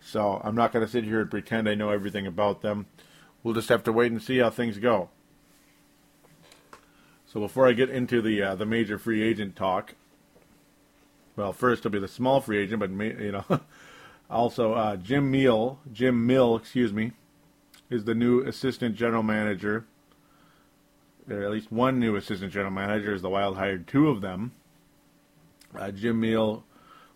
So 0.00 0.40
I'm 0.44 0.54
not 0.54 0.72
going 0.72 0.86
to 0.86 0.90
sit 0.90 1.04
here 1.04 1.20
and 1.20 1.30
pretend 1.30 1.68
I 1.68 1.74
know 1.74 1.90
everything 1.90 2.26
about 2.26 2.62
them. 2.62 2.86
We'll 3.42 3.54
just 3.54 3.68
have 3.68 3.82
to 3.84 3.92
wait 3.92 4.12
and 4.12 4.22
see 4.22 4.38
how 4.38 4.50
things 4.50 4.78
go. 4.78 5.10
So 7.30 7.40
before 7.40 7.68
I 7.68 7.72
get 7.74 7.90
into 7.90 8.22
the 8.22 8.42
uh, 8.42 8.54
the 8.54 8.64
major 8.64 8.98
free 8.98 9.22
agent 9.22 9.54
talk, 9.54 9.94
well, 11.36 11.52
first 11.52 11.80
it'll 11.80 11.90
be 11.90 11.98
the 11.98 12.08
small 12.08 12.40
free 12.40 12.58
agent, 12.58 12.80
but 12.80 12.90
you 12.90 13.32
know, 13.32 13.44
also 14.30 14.72
uh, 14.72 14.96
Jim 14.96 15.30
Mill, 15.30 15.78
Jim 15.92 16.26
Mill, 16.26 16.56
excuse 16.56 16.90
me, 16.90 17.12
is 17.90 18.04
the 18.04 18.14
new 18.14 18.40
assistant 18.40 18.96
general 18.96 19.22
manager. 19.22 19.84
There 21.26 21.44
at 21.44 21.50
least 21.50 21.70
one 21.70 22.00
new 22.00 22.16
assistant 22.16 22.50
general 22.50 22.70
manager, 22.70 23.12
as 23.12 23.20
the 23.20 23.28
Wild 23.28 23.58
hired 23.58 23.86
two 23.86 24.08
of 24.08 24.22
them. 24.22 24.52
Uh, 25.78 25.90
Jim 25.90 26.20
Mill 26.20 26.64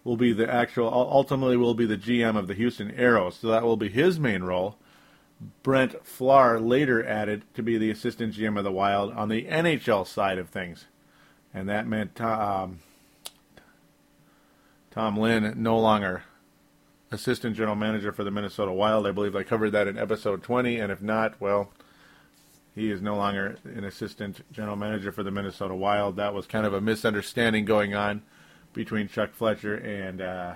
will 0.05 0.19
be 0.19 0.35
the 0.35 0.53
actual, 0.53 0.89
ultimately 0.93 1.57
will 1.57 1.73
be 1.73 1.87
the 1.87 1.97
GM 1.97 2.37
of 2.37 2.49
the 2.49 2.55
Houston 2.55 2.91
Aeros, 2.93 3.41
so 3.41 3.49
that 3.49 3.63
will 3.63 3.79
be 3.79 3.89
his 3.89 4.21
main 4.21 4.43
role. 4.43 4.77
Brent 5.63 6.05
Flahr 6.05 6.61
later 6.61 7.05
added 7.05 7.45
to 7.55 7.63
be 7.63 7.79
the 7.79 7.91
assistant 7.91 8.35
GM 8.35 8.59
of 8.59 8.65
the 8.65 8.73
Wild 8.73 9.13
on 9.13 9.29
the 9.29 9.45
NHL 9.45 10.07
side 10.07 10.39
of 10.39 10.49
things, 10.49 10.87
and 11.53 11.69
that 11.69 11.87
meant 11.87 12.21
um, 12.21 12.81
Tom 14.91 15.17
Lynn 15.17 15.55
no 15.57 15.79
longer 15.79 16.25
assistant 17.11 17.57
general 17.57 17.77
manager 17.77 18.13
for 18.13 18.25
the 18.25 18.31
Minnesota 18.31 18.73
Wild. 18.73 19.07
I 19.07 19.13
believe 19.13 19.37
I 19.37 19.43
covered 19.43 19.71
that 19.71 19.87
in 19.87 19.99
episode 19.99 20.43
20, 20.43 20.79
and 20.79 20.91
if 20.91 21.03
not, 21.03 21.41
well, 21.41 21.71
he 22.75 22.91
is 22.91 23.03
no 23.03 23.17
longer 23.17 23.57
an 23.65 23.85
assistant 23.85 24.41
general 24.51 24.77
manager 24.77 25.13
for 25.13 25.23
the 25.23 25.31
Minnesota 25.31 25.75
Wild. 25.75 26.17
That 26.17 26.35
was 26.35 26.47
kind 26.47 26.67
of 26.67 26.73
a 26.73 26.81
misunderstanding 26.81 27.65
going 27.65 27.95
on 27.95 28.23
between 28.73 29.09
Chuck 29.09 29.35
Fletcher 29.35 29.75
and 29.75 30.23
uh, 30.23 30.55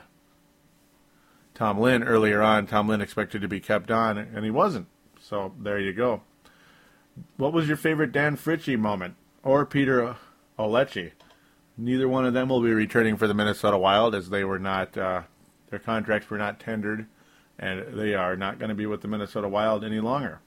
Tom 1.56 1.80
Lynn 1.80 2.04
earlier 2.04 2.42
on. 2.42 2.66
Tom 2.66 2.86
Lynn 2.86 3.00
expected 3.00 3.40
to 3.40 3.48
be 3.48 3.60
kept 3.60 3.90
on, 3.90 4.18
and 4.18 4.44
he 4.44 4.50
wasn't. 4.50 4.86
So 5.18 5.54
there 5.58 5.80
you 5.80 5.92
go. 5.94 6.20
What 7.38 7.54
was 7.54 7.66
your 7.66 7.78
favorite 7.78 8.12
Dan 8.12 8.36
Fritsche 8.36 8.78
moment 8.78 9.16
or 9.42 9.64
Peter 9.64 10.16
Olechi? 10.58 11.12
Neither 11.78 12.08
one 12.08 12.26
of 12.26 12.34
them 12.34 12.50
will 12.50 12.60
be 12.60 12.72
returning 12.72 13.16
for 13.16 13.26
the 13.26 13.34
Minnesota 13.34 13.78
Wild 13.78 14.14
as 14.14 14.28
they 14.28 14.44
were 14.44 14.58
not, 14.58 14.96
uh, 14.98 15.22
their 15.70 15.78
contracts 15.78 16.28
were 16.28 16.38
not 16.38 16.60
tendered, 16.60 17.06
and 17.58 17.98
they 17.98 18.14
are 18.14 18.36
not 18.36 18.58
going 18.58 18.68
to 18.68 18.74
be 18.74 18.86
with 18.86 19.00
the 19.00 19.08
Minnesota 19.08 19.48
Wild 19.48 19.82
any 19.82 20.00
longer. 20.00 20.40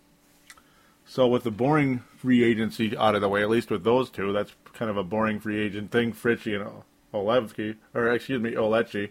So 1.06 1.28
with 1.28 1.44
the 1.44 1.52
boring 1.52 2.04
free 2.18 2.44
agency 2.44 2.96
out 2.96 3.16
of 3.16 3.22
the 3.22 3.30
way, 3.30 3.42
at 3.42 3.50
least 3.50 3.72
with 3.72 3.84
those 3.84 4.12
two, 4.12 4.32
that's 4.32 4.54
kind 4.74 4.92
of 4.92 4.98
a 4.98 5.04
boring 5.04 5.40
free 5.40 5.60
agent 5.60 5.92
thing. 5.92 6.14
Fritsche 6.14 6.62
and 6.62 6.84
Olevsky, 7.12 7.78
or 7.96 8.14
excuse 8.14 8.40
me, 8.40 8.52
Olechi, 8.52 9.10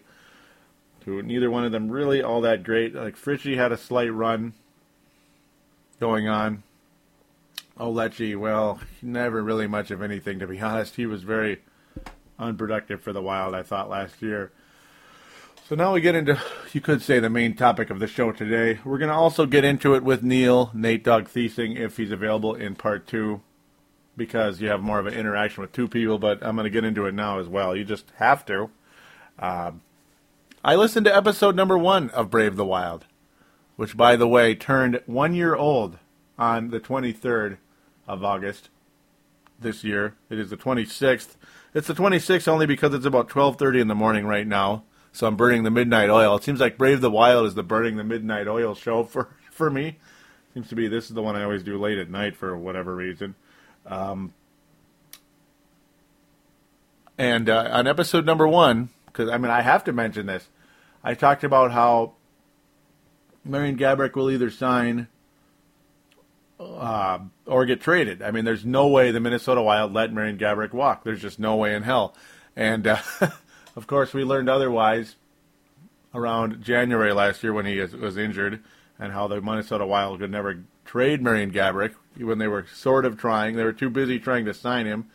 neither 1.21 1.49
one 1.49 1.65
of 1.65 1.71
them 1.71 1.89
really 1.89 2.21
all 2.21 2.41
that 2.41 2.63
great. 2.63 2.93
Like 2.93 3.15
Fritsche 3.15 3.55
had 3.55 3.71
a 3.71 3.77
slight 3.77 4.13
run 4.13 4.53
going 5.99 6.27
on. 6.27 6.63
Olechi, 7.77 8.37
well, 8.37 8.79
never 9.01 9.41
really 9.41 9.67
much 9.67 9.91
of 9.91 10.01
anything 10.01 10.39
to 10.39 10.47
be 10.47 10.59
honest. 10.61 10.95
He 10.95 11.05
was 11.05 11.23
very 11.23 11.61
unproductive 12.37 13.01
for 13.01 13.13
the 13.13 13.21
Wild, 13.21 13.53
I 13.55 13.63
thought 13.63 13.89
last 13.89 14.21
year. 14.21 14.51
So 15.67 15.75
now 15.75 15.93
we 15.93 16.01
get 16.01 16.15
into, 16.15 16.41
you 16.73 16.81
could 16.81 17.01
say, 17.01 17.19
the 17.19 17.29
main 17.29 17.55
topic 17.55 17.91
of 17.91 17.99
the 17.99 18.07
show 18.07 18.31
today. 18.31 18.79
We're 18.83 18.97
going 18.97 19.09
to 19.09 19.15
also 19.15 19.45
get 19.45 19.63
into 19.63 19.93
it 19.93 20.03
with 20.03 20.23
Neil, 20.23 20.71
Nate 20.73 21.03
Dog 21.03 21.29
Thiesing, 21.29 21.77
if 21.77 21.97
he's 21.97 22.11
available 22.11 22.55
in 22.55 22.75
part 22.75 23.05
two 23.05 23.41
because 24.19 24.61
you 24.61 24.67
have 24.67 24.81
more 24.81 24.99
of 24.99 25.07
an 25.07 25.15
interaction 25.15 25.61
with 25.61 25.71
two 25.71 25.87
people, 25.87 26.19
but 26.19 26.43
I'm 26.45 26.55
going 26.55 26.65
to 26.65 26.69
get 26.69 26.83
into 26.83 27.07
it 27.07 27.15
now 27.15 27.39
as 27.39 27.47
well. 27.47 27.75
You 27.75 27.83
just 27.83 28.11
have 28.17 28.45
to. 28.45 28.69
Uh, 29.39 29.71
I 30.63 30.75
listened 30.75 31.05
to 31.05 31.15
episode 31.15 31.55
number 31.55 31.77
one 31.77 32.09
of 32.09 32.29
Brave 32.29 32.57
the 32.57 32.65
Wild, 32.65 33.05
which, 33.77 33.95
by 33.95 34.17
the 34.17 34.27
way, 34.27 34.55
turned 34.55 35.01
one 35.05 35.33
year 35.33 35.55
old 35.55 35.99
on 36.37 36.69
the 36.69 36.81
23rd 36.81 37.57
of 38.05 38.25
August 38.25 38.69
this 39.57 39.85
year. 39.85 40.15
It 40.29 40.37
is 40.37 40.49
the 40.49 40.57
26th. 40.57 41.37
It's 41.73 41.87
the 41.87 41.93
26th 41.93 42.47
only 42.49 42.65
because 42.65 42.93
it's 42.93 43.05
about 43.05 43.29
12:30 43.29 43.79
in 43.79 43.87
the 43.87 43.95
morning 43.95 44.25
right 44.25 44.45
now. 44.45 44.83
So 45.13 45.27
I'm 45.27 45.37
burning 45.37 45.63
the 45.63 45.71
midnight 45.71 46.09
oil. 46.09 46.35
It 46.35 46.43
seems 46.43 46.59
like 46.59 46.77
Brave 46.77 46.99
the 46.99 47.11
Wild 47.11 47.45
is 47.45 47.55
the 47.55 47.63
burning 47.63 47.95
the 47.95 48.03
midnight 48.03 48.47
oil 48.47 48.75
show 48.75 49.03
for 49.03 49.29
for 49.51 49.69
me. 49.69 49.97
Seems 50.53 50.67
to 50.69 50.75
be 50.75 50.89
this 50.89 51.05
is 51.05 51.13
the 51.13 51.21
one 51.21 51.37
I 51.37 51.43
always 51.43 51.63
do 51.63 51.77
late 51.77 51.99
at 51.99 52.09
night 52.09 52.35
for 52.35 52.57
whatever 52.57 52.95
reason. 52.95 53.35
Um, 53.85 54.33
and 57.17 57.49
uh, 57.49 57.69
on 57.71 57.87
episode 57.87 58.25
number 58.25 58.47
one, 58.47 58.89
because 59.11 59.29
I 59.29 59.37
mean, 59.37 59.51
I 59.51 59.61
have 59.61 59.83
to 59.85 59.93
mention 59.93 60.25
this, 60.25 60.47
I 61.03 61.13
talked 61.13 61.43
about 61.43 61.71
how 61.71 62.13
Marian 63.43 63.77
Gaborik 63.77 64.15
will 64.15 64.29
either 64.29 64.49
sign 64.49 65.07
uh, 66.59 67.19
or 67.45 67.65
get 67.65 67.81
traded. 67.81 68.21
I 68.21 68.31
mean, 68.31 68.45
there's 68.45 68.65
no 68.65 68.87
way 68.87 69.11
the 69.11 69.19
Minnesota 69.19 69.61
Wild 69.61 69.93
let 69.93 70.13
Marian 70.13 70.37
Gaborik 70.37 70.73
walk. 70.73 71.03
There's 71.03 71.21
just 71.21 71.39
no 71.39 71.55
way 71.55 71.73
in 71.73 71.83
hell. 71.83 72.15
And 72.55 72.85
uh, 72.85 72.99
of 73.75 73.87
course, 73.87 74.13
we 74.13 74.23
learned 74.23 74.49
otherwise 74.49 75.15
around 76.13 76.61
January 76.61 77.13
last 77.13 77.43
year 77.43 77.53
when 77.53 77.65
he 77.65 77.79
was 77.79 78.17
injured, 78.17 78.63
and 78.97 79.13
how 79.13 79.27
the 79.27 79.41
Minnesota 79.41 79.85
Wild 79.85 80.19
could 80.19 80.31
never 80.31 80.63
trade 80.83 81.21
Marian 81.21 81.51
Gaborik 81.51 81.93
when 82.17 82.39
they 82.39 82.47
were 82.47 82.65
sort 82.73 83.05
of 83.05 83.17
trying. 83.17 83.55
They 83.55 83.63
were 83.63 83.71
too 83.71 83.89
busy 83.89 84.19
trying 84.19 84.45
to 84.45 84.53
sign 84.53 84.85
him, 84.85 85.05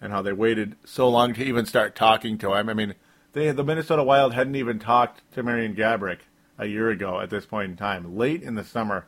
and 0.00 0.12
how 0.12 0.22
they 0.22 0.32
waited 0.32 0.76
so 0.84 1.08
long 1.08 1.34
to 1.34 1.44
even 1.44 1.66
start 1.66 1.94
talking 1.94 2.38
to 2.38 2.54
him. 2.54 2.68
I 2.68 2.74
mean, 2.74 2.94
they 3.36 3.50
the 3.52 3.64
Minnesota 3.64 4.02
Wild 4.02 4.32
hadn't 4.32 4.56
even 4.56 4.78
talked 4.78 5.20
to 5.32 5.42
Marian 5.42 5.74
Gaborik 5.74 6.20
a 6.58 6.66
year 6.66 6.88
ago 6.88 7.20
at 7.20 7.30
this 7.30 7.44
point 7.44 7.70
in 7.70 7.76
time, 7.76 8.16
late 8.16 8.42
in 8.42 8.54
the 8.54 8.64
summer, 8.64 9.06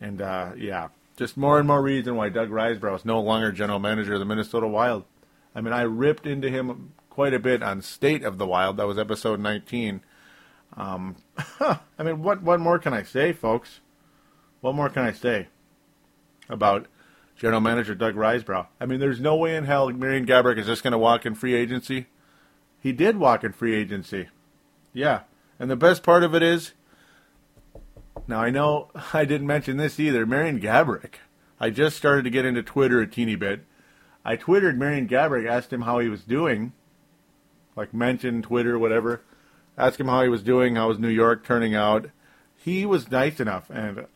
and 0.00 0.20
uh, 0.20 0.52
yeah, 0.56 0.88
just 1.16 1.36
more 1.36 1.58
and 1.58 1.66
more 1.66 1.82
reason 1.82 2.14
why 2.14 2.28
Doug 2.28 2.50
Risebrough 2.50 2.96
is 2.96 3.04
no 3.04 3.20
longer 3.20 3.50
general 3.52 3.78
manager 3.78 4.14
of 4.14 4.20
the 4.20 4.26
Minnesota 4.26 4.68
Wild. 4.68 5.04
I 5.54 5.62
mean, 5.62 5.72
I 5.72 5.82
ripped 5.82 6.26
into 6.26 6.50
him 6.50 6.92
quite 7.08 7.32
a 7.32 7.38
bit 7.38 7.62
on 7.62 7.80
State 7.80 8.22
of 8.22 8.36
the 8.38 8.46
Wild. 8.46 8.76
That 8.76 8.86
was 8.86 8.98
episode 8.98 9.40
19. 9.40 10.02
Um, 10.76 11.16
I 11.60 12.02
mean, 12.02 12.22
what 12.22 12.42
what 12.42 12.60
more 12.60 12.78
can 12.78 12.92
I 12.92 13.02
say, 13.02 13.32
folks? 13.32 13.80
What 14.60 14.74
more 14.74 14.90
can 14.90 15.04
I 15.04 15.12
say 15.12 15.48
about 16.50 16.86
general 17.36 17.60
manager 17.62 17.94
Doug 17.94 18.14
Risebrough? 18.14 18.66
I 18.78 18.84
mean, 18.84 19.00
there's 19.00 19.20
no 19.20 19.36
way 19.36 19.56
in 19.56 19.64
hell 19.64 19.88
Marian 19.88 20.26
Gaborik 20.26 20.58
is 20.58 20.66
just 20.66 20.82
going 20.82 20.92
to 20.92 20.98
walk 20.98 21.24
in 21.24 21.34
free 21.34 21.54
agency. 21.54 22.08
He 22.84 22.92
did 22.92 23.16
walk 23.16 23.42
in 23.42 23.52
free 23.52 23.74
agency. 23.74 24.28
Yeah. 24.92 25.20
And 25.58 25.70
the 25.70 25.74
best 25.74 26.02
part 26.02 26.22
of 26.22 26.34
it 26.34 26.42
is, 26.42 26.72
now 28.28 28.40
I 28.40 28.50
know 28.50 28.90
I 29.14 29.24
didn't 29.24 29.46
mention 29.46 29.78
this 29.78 29.98
either. 29.98 30.26
Marian 30.26 30.60
Gaborik. 30.60 31.14
I 31.58 31.70
just 31.70 31.96
started 31.96 32.24
to 32.24 32.30
get 32.30 32.44
into 32.44 32.62
Twitter 32.62 33.00
a 33.00 33.06
teeny 33.06 33.36
bit. 33.36 33.64
I 34.22 34.36
twittered 34.36 34.78
Marian 34.78 35.08
Gaborik, 35.08 35.48
asked 35.48 35.72
him 35.72 35.82
how 35.82 35.98
he 35.98 36.10
was 36.10 36.24
doing, 36.24 36.74
like 37.74 37.94
mentioned 37.94 38.44
Twitter, 38.44 38.78
whatever. 38.78 39.22
Asked 39.78 40.00
him 40.00 40.08
how 40.08 40.22
he 40.22 40.28
was 40.28 40.42
doing, 40.42 40.76
how 40.76 40.88
was 40.88 40.98
New 40.98 41.08
York 41.08 41.42
turning 41.42 41.74
out. 41.74 42.10
He 42.54 42.84
was 42.84 43.10
nice 43.10 43.40
enough, 43.40 43.70
and 43.70 44.06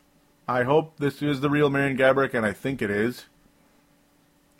I 0.47 0.61
hope 0.61 0.97
this 0.97 1.23
is 1.23 1.41
the 1.41 1.49
real 1.49 1.71
Marian 1.71 1.97
Gaborik, 1.97 2.35
and 2.35 2.45
I 2.45 2.53
think 2.53 2.83
it 2.83 2.91
is. 2.91 3.25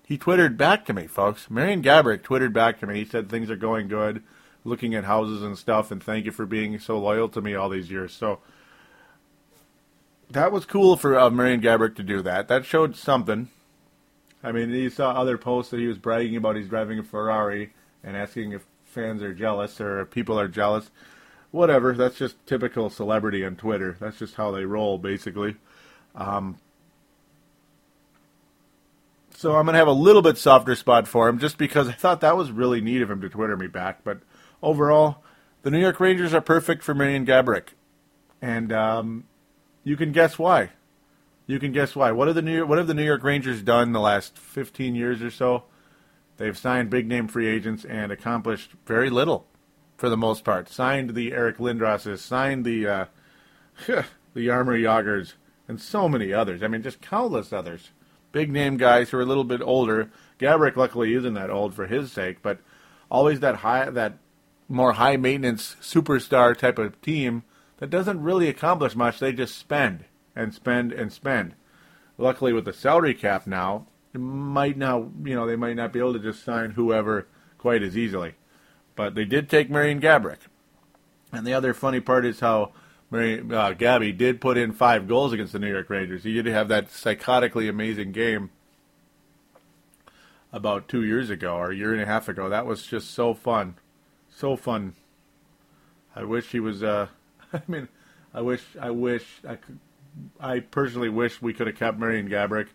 He 0.10 0.18
twittered 0.18 0.58
back 0.58 0.88
to 0.88 0.94
me, 0.94 1.06
folks. 1.06 1.52
Marian 1.52 1.84
Gaborik 1.84 2.24
twittered 2.24 2.52
back 2.52 2.80
to 2.80 2.88
me. 2.88 2.96
He 2.96 3.06
said 3.06 3.30
things 3.30 3.52
are 3.52 3.56
going 3.56 3.88
good, 3.88 4.24
looking 4.64 4.96
at 4.96 5.04
houses 5.04 5.44
and 5.44 5.56
stuff, 5.56 5.92
and 5.92 6.02
thank 6.02 6.26
you 6.26 6.32
for 6.32 6.48
being 6.48 6.80
so 6.80 6.98
loyal 6.98 7.30
to 7.30 7.42
me 7.42 7.54
all 7.54 7.70
these 7.70 7.92
years. 7.92 8.12
So 8.12 8.40
that 10.32 10.52
was 10.52 10.66
cool 10.66 10.98
for 10.98 11.16
uh, 11.16 11.30
Marian 11.30 11.62
Gaborik 11.62 11.96
to 11.98 12.02
do 12.02 12.24
that. 12.24 12.48
That 12.48 12.66
showed 12.66 12.96
something. 12.96 13.50
I 14.44 14.52
mean, 14.52 14.72
he 14.72 14.90
saw 14.90 15.12
other 15.12 15.38
posts 15.38 15.70
that 15.70 15.80
he 15.80 15.86
was 15.86 16.00
bragging 16.00 16.36
about 16.36 16.56
he's 16.56 16.70
driving 16.70 16.98
a 16.98 17.04
Ferrari 17.04 17.74
and 18.04 18.18
asking 18.18 18.54
if 18.54 18.66
fans 18.86 19.22
are 19.22 19.36
jealous 19.36 19.80
or 19.80 20.02
if 20.02 20.10
people 20.10 20.40
are 20.40 20.48
jealous. 20.48 20.90
Whatever. 21.52 21.94
That's 21.94 22.18
just 22.18 22.44
typical 22.48 22.90
celebrity 22.90 23.46
on 23.46 23.58
Twitter. 23.58 23.96
That's 24.00 24.18
just 24.18 24.34
how 24.34 24.50
they 24.50 24.66
roll, 24.66 24.98
basically. 24.98 25.58
Um, 26.16 26.58
so 29.40 29.56
I'm 29.56 29.64
going 29.64 29.72
to 29.72 29.80
have 29.80 29.88
a 29.88 29.94
little 29.94 30.22
bit 30.22 30.38
softer 30.38 30.76
spot 30.76 31.08
for 31.08 31.30
him 31.30 31.40
just 31.40 31.58
because 31.58 31.88
I 31.88 31.94
thought 31.94 32.20
that 32.20 32.36
was 32.36 32.52
really 32.52 32.82
neat 32.82 33.02
of 33.02 33.10
him 33.10 33.22
to 33.22 33.30
Twitter 33.30 33.56
me 33.56 33.68
back. 33.68 34.04
But 34.04 34.20
overall, 34.62 35.24
the 35.62 35.72
New 35.72 35.80
York 35.80 36.02
Rangers 36.02 36.34
are 36.34 36.42
perfect 36.42 36.84
for 36.84 36.94
Marian 36.94 37.26
Gaborik. 37.26 37.70
And 38.42 38.74
um, 38.74 39.24
you 39.86 39.96
can 39.96 40.12
guess 40.12 40.38
why. 40.38 40.72
You 41.48 41.58
can 41.58 41.72
guess 41.72 41.96
why. 41.96 42.12
What 42.12 42.28
have 42.28 42.36
the 42.36 42.42
New 42.42 42.54
York, 42.54 42.68
what 42.68 42.80
have 42.80 42.88
the 42.88 42.94
New 42.94 43.06
York 43.06 43.24
Rangers 43.24 43.62
done 43.62 43.94
the 43.94 44.02
last 44.02 44.38
15 44.38 44.94
years 44.94 45.22
or 45.22 45.32
so? 45.32 45.64
They've 46.36 46.58
signed 46.58 46.90
big 46.90 47.08
name 47.08 47.30
free 47.30 47.48
agents 47.48 47.86
and 47.86 48.12
accomplished 48.12 48.72
very 48.86 49.10
little 49.10 49.48
for 49.96 50.10
the 50.10 50.18
most 50.18 50.44
part. 50.44 50.68
Signed 50.68 51.12
the 51.12 51.32
Eric 51.32 51.60
Lindroses, 51.60 52.20
signed 52.20 52.66
the 52.66 52.86
uh, 52.86 53.06
the 53.88 54.06
Jaromir 54.36 54.84
Jagrs, 54.84 55.36
and 55.66 55.80
so 55.80 56.10
many 56.10 56.34
others. 56.34 56.62
I 56.62 56.68
mean, 56.68 56.84
just 56.84 57.00
countless 57.00 57.54
others. 57.54 57.92
Big 58.32 58.52
name 58.52 58.78
guys 58.78 59.10
who 59.10 59.18
are 59.18 59.22
a 59.22 59.26
little 59.26 59.44
bit 59.44 59.62
older. 59.62 60.12
Gaborik, 60.40 60.76
luckily, 60.76 61.14
isn't 61.14 61.34
that 61.34 61.50
old 61.50 61.74
for 61.74 61.88
his 61.88 62.12
sake, 62.12 62.42
but 62.42 62.60
always 63.10 63.40
that 63.40 63.58
high, 63.58 63.90
that 63.90 64.18
more 64.68 64.94
high 64.94 65.18
maintenance 65.18 65.76
superstar 65.82 66.56
type 66.56 66.78
of 66.78 67.02
team 67.02 67.44
that 67.78 67.90
doesn't 67.90 68.22
really 68.22 68.48
accomplish 68.48 68.96
much. 68.96 69.20
They 69.20 69.34
just 69.34 69.58
spend 69.58 70.06
and 70.36 70.54
spend 70.54 70.92
and 70.92 71.12
spend. 71.12 71.56
Luckily, 72.18 72.54
with 72.54 72.66
the 72.66 72.74
salary 72.74 73.14
cap 73.14 73.48
now, 73.48 73.88
it 74.14 74.20
might 74.20 74.78
not, 74.78 75.08
you 75.24 75.36
know, 75.36 75.48
they 75.48 75.56
might 75.56 75.76
not 75.76 75.94
be 75.94 76.00
able 76.00 76.14
to 76.14 76.20
just 76.20 76.44
sign 76.44 76.72
whoever 76.72 77.28
quite 77.58 77.82
as 77.82 77.98
easily. 77.98 78.36
But 78.96 79.16
they 79.16 79.26
did 79.26 79.50
take 79.50 79.70
Marian 79.70 80.02
Gaborik. 80.02 80.40
And 81.32 81.46
the 81.46 81.54
other 81.54 81.74
funny 81.74 82.00
part 82.00 82.26
is 82.26 82.40
how 82.40 82.74
Mary, 83.12 83.44
uh, 83.52 83.74
Gabby 83.74 84.12
did 84.12 84.40
put 84.40 84.58
in 84.58 84.72
five 84.72 85.08
goals 85.08 85.34
against 85.34 85.54
the 85.54 85.60
New 85.60 85.72
York 85.72 85.90
Rangers. 85.90 86.24
He 86.24 86.34
did 86.34 86.46
have 86.46 86.68
that 86.68 86.90
psychotically 86.90 87.68
amazing 87.68 88.12
game 88.12 88.52
about 90.52 90.88
two 90.88 91.04
years 91.04 91.30
ago 91.30 91.56
or 91.56 91.72
a 91.72 91.76
year 91.76 91.94
and 91.94 92.02
a 92.02 92.06
half 92.06 92.28
ago. 92.28 92.50
That 92.50 92.66
was 92.66 92.86
just 92.86 93.12
so 93.12 93.34
fun. 93.34 93.76
So 94.30 94.56
fun. 94.56 94.94
I 96.16 96.24
wish 96.24 96.52
he 96.52 96.60
was, 96.60 96.84
uh, 96.84 97.08
I 97.54 97.62
mean, 97.68 97.88
I 98.34 98.42
wish, 98.42 98.64
I 98.80 98.92
wish, 98.92 99.26
I 99.48 99.56
could, 99.56 99.80
I 100.40 100.60
personally 100.60 101.10
wish 101.10 101.42
we 101.42 101.54
could 101.54 101.68
have 101.68 101.78
kept 101.78 101.98
Marian 101.98 102.30
Gaborik 102.30 102.68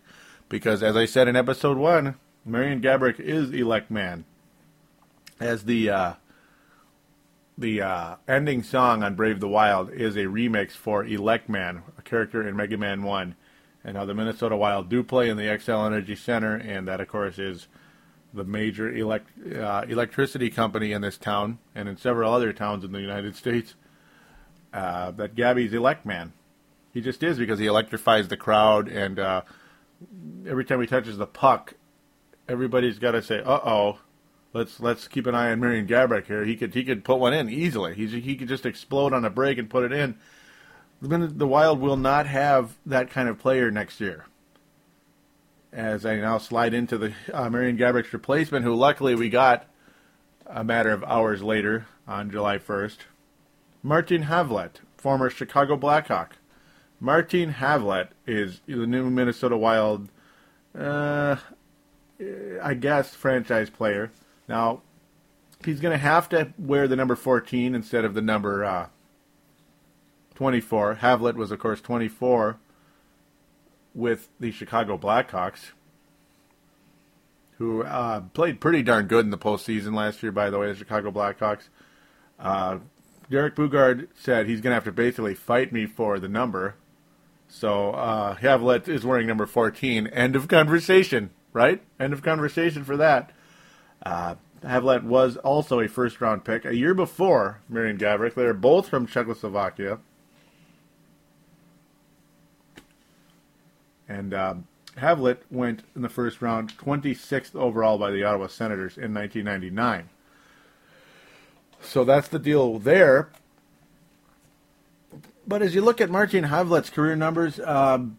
because, 0.49 0.83
as 0.83 0.95
I 0.95 1.05
said 1.05 1.27
in 1.27 1.35
episode 1.35 1.77
one, 1.77 2.15
Marian 2.43 2.81
Gaborik 2.81 3.19
is 3.19 3.49
Elec 3.51 3.89
Man. 3.89 4.25
As 5.39 5.65
the 5.65 5.89
uh, 5.89 6.13
the 7.57 7.81
uh, 7.81 8.15
ending 8.27 8.63
song 8.63 9.03
on 9.03 9.15
Brave 9.15 9.39
the 9.39 9.47
Wild 9.47 9.91
is 9.91 10.15
a 10.15 10.25
remix 10.25 10.71
for 10.71 11.03
Elec 11.05 11.47
Man, 11.47 11.83
a 11.97 12.01
character 12.01 12.45
in 12.45 12.55
Mega 12.55 12.77
Man 12.77 13.03
One, 13.03 13.35
and 13.83 13.95
how 13.95 14.05
the 14.05 14.13
Minnesota 14.13 14.57
Wild 14.57 14.89
do 14.89 15.03
play 15.03 15.29
in 15.29 15.37
the 15.37 15.43
Xcel 15.43 15.85
Energy 15.85 16.15
Center, 16.15 16.55
and 16.55 16.87
that 16.87 16.99
of 16.99 17.07
course 17.07 17.39
is 17.39 17.67
the 18.33 18.43
major 18.43 18.91
elect 18.91 19.29
uh, 19.55 19.85
electricity 19.87 20.49
company 20.49 20.91
in 20.91 21.01
this 21.01 21.17
town 21.17 21.59
and 21.73 21.87
in 21.87 21.95
several 21.95 22.33
other 22.33 22.51
towns 22.51 22.83
in 22.83 22.91
the 22.91 22.99
United 22.99 23.35
States. 23.35 23.75
Uh, 24.73 25.11
that 25.11 25.35
Gabby's 25.35 25.71
Elec 25.71 26.03
Man. 26.03 26.33
He 26.93 26.99
just 26.99 27.23
is 27.23 27.37
because 27.37 27.59
he 27.59 27.65
electrifies 27.65 28.27
the 28.27 28.35
crowd, 28.35 28.89
and 28.89 29.17
uh, 29.17 29.43
every 30.45 30.65
time 30.65 30.81
he 30.81 30.87
touches 30.87 31.17
the 31.17 31.25
puck, 31.25 31.75
everybody's 32.49 32.99
got 32.99 33.11
to 33.11 33.21
say, 33.21 33.39
"Uh 33.39 33.59
oh." 33.63 33.99
Let's 34.55 34.79
let's 34.79 35.09
keep 35.09 35.27
an 35.27 35.35
eye 35.35 35.51
on 35.51 35.59
Marian 35.59 35.85
Gaborik 35.85 36.27
here. 36.27 36.45
He 36.45 36.55
could 36.55 36.73
he 36.73 36.85
could 36.85 37.03
put 37.03 37.19
one 37.19 37.33
in 37.33 37.49
easily. 37.49 37.93
He's, 37.93 38.13
he 38.13 38.37
could 38.37 38.47
just 38.47 38.65
explode 38.65 39.11
on 39.11 39.25
a 39.25 39.29
break 39.29 39.57
and 39.57 39.69
put 39.69 39.83
it 39.83 39.91
in. 39.91 40.15
The 41.01 41.45
Wild 41.45 41.81
will 41.81 41.97
not 41.97 42.25
have 42.25 42.77
that 42.85 43.09
kind 43.09 43.27
of 43.27 43.37
player 43.37 43.69
next 43.69 43.99
year. 43.99 44.27
As 45.73 46.05
I 46.05 46.15
now 46.15 46.37
slide 46.37 46.73
into 46.73 46.97
the 46.97 47.13
uh, 47.33 47.49
Marian 47.49 47.77
Gaborik's 47.77 48.13
replacement, 48.13 48.63
who 48.63 48.73
luckily 48.73 49.13
we 49.13 49.27
got 49.27 49.65
a 50.45 50.63
matter 50.63 50.91
of 50.91 51.03
hours 51.03 51.43
later 51.43 51.87
on 52.07 52.31
July 52.31 52.57
1st, 52.57 52.99
Martin 53.83 54.23
Havlat, 54.23 54.75
former 54.95 55.29
Chicago 55.29 55.75
Blackhawk. 55.75 56.37
Martin 57.01 57.51
Havlat 57.51 58.07
is 58.25 58.61
the 58.65 58.87
new 58.87 59.09
Minnesota 59.09 59.57
Wild, 59.57 60.07
uh, 60.79 61.35
I 62.63 62.73
guess, 62.73 63.13
franchise 63.13 63.69
player. 63.69 64.11
Now, 64.47 64.81
he's 65.63 65.79
going 65.79 65.93
to 65.93 65.97
have 65.97 66.29
to 66.29 66.53
wear 66.57 66.87
the 66.87 66.95
number 66.95 67.15
14 67.15 67.75
instead 67.75 68.05
of 68.05 68.13
the 68.13 68.21
number 68.21 68.63
uh, 68.63 68.87
24. 70.35 70.99
Havlat 71.01 71.35
was, 71.35 71.51
of 71.51 71.59
course, 71.59 71.81
24 71.81 72.57
with 73.93 74.27
the 74.39 74.51
Chicago 74.51 74.97
Blackhawks, 74.97 75.71
who 77.57 77.83
uh, 77.83 78.21
played 78.33 78.59
pretty 78.59 78.83
darn 78.83 79.07
good 79.07 79.25
in 79.25 79.31
the 79.31 79.37
postseason 79.37 79.95
last 79.95 80.21
year, 80.21 80.31
by 80.31 80.49
the 80.49 80.59
way, 80.59 80.67
the 80.67 80.75
Chicago 80.75 81.11
Blackhawks. 81.11 81.69
Uh, 82.37 82.79
Derek 83.29 83.55
Boogaard 83.55 84.09
said 84.13 84.47
he's 84.47 84.61
going 84.61 84.71
to 84.71 84.75
have 84.75 84.83
to 84.83 84.91
basically 84.91 85.33
fight 85.33 85.71
me 85.71 85.85
for 85.85 86.19
the 86.19 86.27
number. 86.27 86.75
So 87.47 87.91
uh, 87.91 88.35
Havlat 88.35 88.87
is 88.87 89.05
wearing 89.05 89.27
number 89.27 89.45
14. 89.45 90.07
End 90.07 90.35
of 90.35 90.47
conversation, 90.47 91.31
right? 91.53 91.81
End 91.99 92.11
of 92.11 92.21
conversation 92.21 92.83
for 92.83 92.97
that. 92.97 93.31
Uh, 94.05 94.35
Havlat 94.63 95.03
was 95.03 95.37
also 95.37 95.79
a 95.79 95.87
first 95.87 96.21
round 96.21 96.43
pick 96.43 96.65
a 96.65 96.75
year 96.75 96.93
before 96.93 97.59
Marian 97.69 97.97
Gaborik. 97.97 98.35
They're 98.35 98.53
both 98.53 98.87
from 98.87 99.07
Czechoslovakia. 99.07 99.99
And 104.07 104.33
uh, 104.33 104.55
Havlat 104.97 105.37
went 105.49 105.83
in 105.95 106.01
the 106.01 106.09
first 106.09 106.41
round, 106.41 106.77
26th 106.77 107.55
overall 107.55 107.97
by 107.97 108.11
the 108.11 108.23
Ottawa 108.23 108.47
Senators 108.47 108.97
in 108.97 109.13
1999. 109.13 110.09
So 111.81 112.03
that's 112.03 112.27
the 112.27 112.39
deal 112.39 112.79
there. 112.79 113.29
But 115.47 115.61
as 115.61 115.75
you 115.75 115.81
look 115.81 116.01
at 116.01 116.09
Martin 116.09 116.45
Havlat's 116.45 116.89
career 116.89 117.15
numbers, 117.15 117.59
um, 117.59 118.17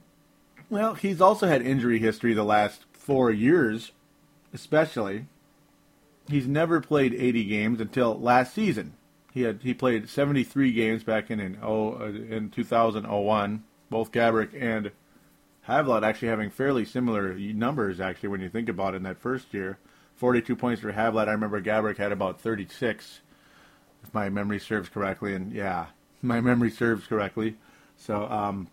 well, 0.70 0.94
he's 0.94 1.20
also 1.20 1.46
had 1.46 1.62
injury 1.62 1.98
history 1.98 2.34
the 2.34 2.44
last 2.44 2.82
four 2.92 3.30
years, 3.30 3.92
especially 4.52 5.26
he's 6.28 6.46
never 6.46 6.80
played 6.80 7.14
80 7.14 7.44
games 7.44 7.80
until 7.80 8.18
last 8.18 8.54
season. 8.54 8.94
He 9.32 9.42
had 9.42 9.60
he 9.62 9.74
played 9.74 10.08
73 10.08 10.72
games 10.72 11.04
back 11.04 11.30
in 11.30 11.40
in, 11.40 11.58
oh, 11.62 11.94
uh, 11.94 12.06
in 12.06 12.50
2001. 12.50 13.64
Both 13.90 14.10
Gaborik 14.10 14.50
and 14.58 14.90
Havlat 15.68 16.02
actually 16.02 16.28
having 16.28 16.50
fairly 16.50 16.84
similar 16.84 17.34
numbers 17.34 18.00
actually 18.00 18.30
when 18.30 18.40
you 18.40 18.48
think 18.48 18.68
about 18.68 18.94
it 18.94 18.98
in 18.98 19.02
that 19.02 19.18
first 19.18 19.52
year. 19.52 19.78
42 20.16 20.56
points 20.56 20.80
for 20.80 20.92
Havlat. 20.92 21.28
I 21.28 21.32
remember 21.32 21.60
Gaborik 21.60 21.98
had 21.98 22.12
about 22.12 22.40
36, 22.40 23.20
if 24.02 24.14
my 24.14 24.30
memory 24.30 24.58
serves 24.58 24.88
correctly. 24.88 25.34
And 25.34 25.52
yeah, 25.52 25.86
my 26.22 26.40
memory 26.40 26.70
serves 26.70 27.06
correctly. 27.06 27.56
So 27.96 28.24
um, 28.24 28.68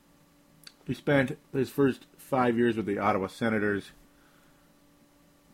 he 0.86 0.94
spent 0.94 1.38
his 1.52 1.70
first 1.70 2.06
five 2.18 2.58
years 2.58 2.78
with 2.78 2.86
the 2.86 3.00
Ottawa 3.00 3.28
Senators 3.28 3.92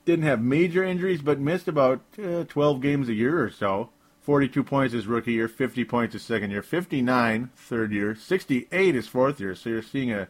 didn't 0.10 0.26
have 0.26 0.42
major 0.42 0.84
injuries, 0.84 1.22
but 1.22 1.40
missed 1.40 1.68
about 1.68 2.02
uh, 2.18 2.44
12 2.46 2.82
games 2.82 3.10
a 3.10 3.14
year 3.14 3.44
or 3.44 3.52
so. 3.52 3.90
42 4.22 4.64
points 4.64 4.94
his 4.94 5.06
rookie 5.06 5.34
year, 5.34 5.48
50 5.48 5.86
points 5.86 6.14
his 6.14 6.24
second 6.24 6.50
year, 6.50 6.64
59 6.64 7.52
third 7.56 7.92
year, 7.92 8.16
68 8.16 8.96
his 8.96 9.08
fourth 9.08 9.40
year. 9.40 9.54
So 9.54 9.70
you're 9.70 9.84
seeing 9.84 10.12
a 10.12 10.28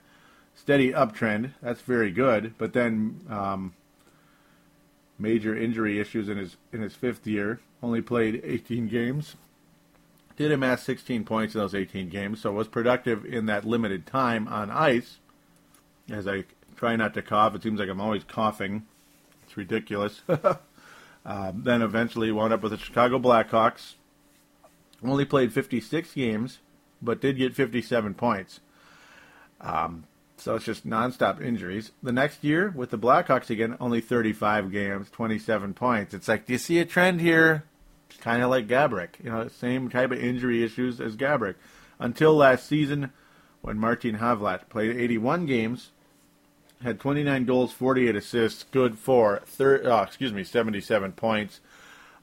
steady 0.53 0.91
uptrend. 0.91 1.53
That's 1.61 1.79
very 1.79 2.11
good. 2.11 2.55
But 2.57 2.73
then 2.73 3.21
um, 3.29 3.73
major 5.17 5.55
injury 5.55 5.97
issues 5.97 6.27
in 6.27 6.37
his 6.37 6.57
in 6.73 6.81
his 6.81 6.95
fifth 6.95 7.25
year. 7.25 7.61
Only 7.81 8.01
played 8.01 8.41
18 8.43 8.89
games. 8.89 9.37
Did 10.35 10.51
amass 10.51 10.83
16 10.83 11.23
points 11.23 11.55
in 11.55 11.61
those 11.61 11.75
18 11.75 12.09
games, 12.09 12.41
so 12.41 12.51
was 12.51 12.67
productive 12.67 13.23
in 13.23 13.45
that 13.45 13.63
limited 13.63 14.05
time 14.05 14.45
on 14.49 14.71
ice. 14.71 15.19
As 16.11 16.27
I 16.27 16.43
try 16.75 16.97
not 16.97 17.13
to 17.13 17.21
cough, 17.21 17.55
it 17.55 17.63
seems 17.63 17.79
like 17.79 17.87
I'm 17.87 18.01
always 18.01 18.25
coughing. 18.25 18.85
It's 19.49 19.57
ridiculous. 19.57 20.21
um, 21.25 21.63
then 21.63 21.81
eventually 21.81 22.31
wound 22.31 22.53
up 22.53 22.61
with 22.61 22.71
the 22.71 22.77
Chicago 22.77 23.17
Blackhawks. 23.17 23.95
Only 25.03 25.25
played 25.25 25.51
56 25.51 26.13
games, 26.13 26.59
but 27.01 27.19
did 27.19 27.35
get 27.35 27.55
57 27.55 28.13
points. 28.13 28.59
Um, 29.59 30.03
so 30.37 30.55
it's 30.55 30.65
just 30.65 30.87
nonstop 30.87 31.41
injuries. 31.41 31.93
The 32.03 32.11
next 32.11 32.43
year 32.43 32.71
with 32.75 32.91
the 32.91 32.99
Blackhawks 32.99 33.49
again, 33.49 33.75
only 33.79 34.01
35 34.01 34.71
games, 34.71 35.09
27 35.09 35.73
points. 35.73 36.13
It's 36.13 36.27
like, 36.27 36.45
do 36.45 36.53
you 36.53 36.59
see 36.59 36.77
a 36.77 36.85
trend 36.85 37.19
here? 37.19 37.63
Kind 38.21 38.43
of 38.43 38.51
like 38.51 38.67
Gaborik, 38.67 39.23
you 39.23 39.31
know, 39.31 39.47
same 39.47 39.89
type 39.89 40.11
of 40.11 40.19
injury 40.19 40.63
issues 40.63 41.01
as 41.01 41.15
Gaborik. 41.15 41.55
Until 41.97 42.35
last 42.35 42.67
season, 42.67 43.11
when 43.61 43.79
Martin 43.79 44.19
Havlat 44.19 44.69
played 44.69 44.95
81 44.95 45.47
games, 45.47 45.89
had 46.81 46.99
29 46.99 47.45
goals, 47.45 47.73
48 47.73 48.15
assists, 48.15 48.63
good 48.71 48.97
for 48.97 49.41
thir- 49.45 49.81
oh, 49.83 50.01
excuse 50.01 50.31
me, 50.31 50.43
77 50.43 51.11
points. 51.13 51.59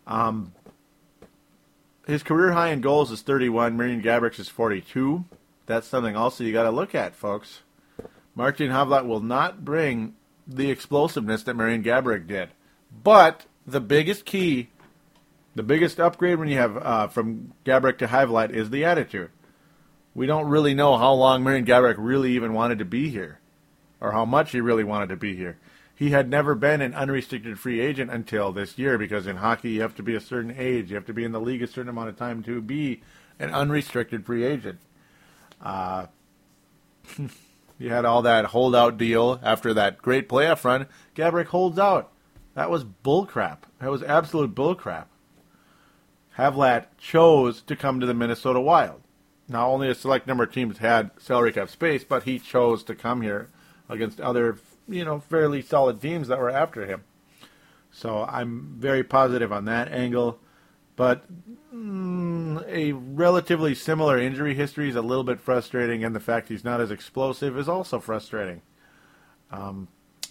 Um, 0.06 0.52
his 2.06 2.22
career 2.22 2.52
high 2.52 2.68
in 2.68 2.80
goals 2.80 3.10
is 3.10 3.22
31. 3.22 3.76
Marian 3.76 4.02
Gaborik's 4.02 4.38
is 4.38 4.48
42. 4.48 5.24
That's 5.66 5.86
something 5.86 6.16
also 6.16 6.44
you 6.44 6.52
got 6.52 6.62
to 6.62 6.70
look 6.70 6.94
at, 6.94 7.14
folks. 7.14 7.62
Martin 8.34 8.70
Havlat 8.70 9.06
will 9.06 9.20
not 9.20 9.64
bring 9.64 10.14
the 10.46 10.70
explosiveness 10.70 11.42
that 11.42 11.54
Marian 11.56 11.82
Gaborik 11.82 12.26
did, 12.26 12.50
but 13.02 13.46
the 13.66 13.80
biggest 13.80 14.24
key, 14.24 14.68
the 15.54 15.62
biggest 15.62 15.98
upgrade 15.98 16.38
when 16.38 16.48
you 16.48 16.58
have 16.58 16.76
uh, 16.76 17.08
from 17.08 17.52
Gaborik 17.64 17.98
to 17.98 18.06
Havlat 18.06 18.50
is 18.50 18.70
the 18.70 18.84
attitude. 18.84 19.30
We 20.14 20.26
don't 20.26 20.46
really 20.46 20.72
know 20.72 20.96
how 20.96 21.12
long 21.12 21.42
Marian 21.42 21.66
Gaborik 21.66 21.96
really 21.98 22.32
even 22.32 22.52
wanted 22.52 22.78
to 22.78 22.84
be 22.84 23.10
here 23.10 23.40
or 24.00 24.12
how 24.12 24.24
much 24.24 24.52
he 24.52 24.60
really 24.60 24.84
wanted 24.84 25.08
to 25.08 25.16
be 25.16 25.36
here. 25.36 25.58
He 25.94 26.10
had 26.10 26.28
never 26.28 26.54
been 26.54 26.82
an 26.82 26.94
unrestricted 26.94 27.58
free 27.58 27.80
agent 27.80 28.10
until 28.10 28.52
this 28.52 28.76
year 28.76 28.98
because 28.98 29.26
in 29.26 29.36
hockey 29.36 29.70
you 29.70 29.80
have 29.80 29.94
to 29.96 30.02
be 30.02 30.14
a 30.14 30.20
certain 30.20 30.54
age, 30.56 30.90
you 30.90 30.96
have 30.96 31.06
to 31.06 31.14
be 31.14 31.24
in 31.24 31.32
the 31.32 31.40
league 31.40 31.62
a 31.62 31.66
certain 31.66 31.88
amount 31.88 32.10
of 32.10 32.16
time 32.16 32.42
to 32.42 32.60
be 32.60 33.00
an 33.38 33.50
unrestricted 33.50 34.26
free 34.26 34.44
agent. 34.44 34.78
Uh, 35.60 36.06
you 37.78 37.88
had 37.88 38.04
all 38.04 38.20
that 38.22 38.46
holdout 38.46 38.98
deal 38.98 39.40
after 39.42 39.72
that 39.72 39.98
great 39.98 40.28
playoff 40.28 40.64
run. 40.64 40.86
Gaborik 41.14 41.46
holds 41.46 41.78
out. 41.78 42.12
That 42.54 42.70
was 42.70 42.84
bullcrap. 42.84 43.58
That 43.80 43.90
was 43.90 44.02
absolute 44.02 44.54
bullcrap. 44.54 45.06
Havlat 46.36 46.86
chose 46.98 47.62
to 47.62 47.74
come 47.74 48.00
to 48.00 48.06
the 48.06 48.14
Minnesota 48.14 48.60
Wild. 48.60 49.00
Now, 49.48 49.70
only 49.70 49.88
a 49.88 49.94
select 49.94 50.26
number 50.26 50.44
of 50.44 50.52
teams 50.52 50.78
had 50.78 51.10
salary 51.18 51.52
cap 51.52 51.70
space, 51.70 52.04
but 52.04 52.24
he 52.24 52.38
chose 52.38 52.84
to 52.84 52.94
come 52.94 53.22
here 53.22 53.48
against 53.88 54.20
other 54.20 54.58
you 54.88 55.04
know, 55.04 55.20
fairly 55.20 55.62
solid 55.62 56.00
teams 56.00 56.28
that 56.28 56.38
were 56.38 56.50
after 56.50 56.86
him. 56.86 57.04
So 57.90 58.24
I'm 58.24 58.76
very 58.78 59.02
positive 59.02 59.52
on 59.52 59.64
that 59.66 59.90
angle. 59.90 60.38
But 60.96 61.24
mm, 61.74 62.64
a 62.68 62.92
relatively 62.92 63.74
similar 63.74 64.18
injury 64.18 64.54
history 64.54 64.88
is 64.88 64.96
a 64.96 65.02
little 65.02 65.24
bit 65.24 65.40
frustrating, 65.40 66.04
and 66.04 66.14
the 66.14 66.20
fact 66.20 66.48
he's 66.48 66.64
not 66.64 66.80
as 66.80 66.90
explosive 66.90 67.58
is 67.58 67.68
also 67.68 68.00
frustrating. 68.00 68.62
Um, 69.50 69.88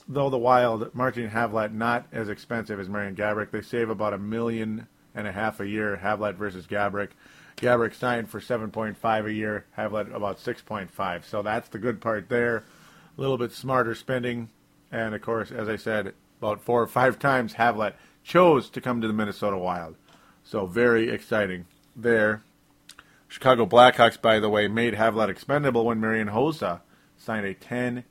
though 0.08 0.30
the 0.30 0.38
Wild, 0.38 0.94
Martin 0.96 1.30
Havlat, 1.30 1.72
not 1.72 2.08
as 2.12 2.30
expensive 2.30 2.80
as 2.80 2.90
Marian 2.90 3.16
Gaborik. 3.16 3.52
They 3.52 3.62
save 3.62 3.90
about 3.90 4.14
a 4.14 4.18
million 4.18 4.88
and 5.14 5.28
a 5.28 5.32
half 5.32 5.60
a 5.60 5.68
year, 5.68 6.00
Havlat 6.02 6.36
versus 6.36 6.66
Gaborik. 6.66 7.10
Gaborik 7.58 7.94
signed 7.94 8.30
for 8.30 8.40
7.5 8.40 9.26
a 9.26 9.34
year, 9.34 9.66
Havlat 9.78 10.14
about 10.14 10.40
6.5. 10.40 11.24
So 11.24 11.42
that's 11.42 11.70
the 11.70 11.80
good 11.80 12.02
part 12.02 12.28
there. 12.28 12.64
A 13.18 13.22
little 13.22 13.38
bit 13.38 13.52
smarter 13.52 13.96
spending. 13.96 14.50
And 14.92 15.16
of 15.16 15.22
course, 15.22 15.52
as 15.52 15.70
I 15.70 15.76
said, 15.76 16.14
about 16.40 16.62
four 16.62 16.82
or 16.82 16.88
five 16.88 17.20
times 17.20 17.54
Havlat 17.56 17.94
chose 18.24 18.70
to 18.72 18.82
come 18.82 19.02
to 19.02 19.08
the 19.08 19.14
Minnesota 19.14 19.58
Wild. 19.58 19.96
So 20.44 20.66
very 20.66 21.10
exciting 21.10 21.66
there. 21.96 22.44
Chicago 23.28 23.66
Blackhawks, 23.66 24.22
by 24.22 24.40
the 24.40 24.50
way, 24.50 24.68
made 24.68 24.94
Havlat 24.94 25.30
expendable 25.30 25.86
when 25.86 26.00
Marian 26.00 26.30
Hossa 26.30 26.82
signed 27.18 27.46
a 27.46 27.54
10 27.54 28.04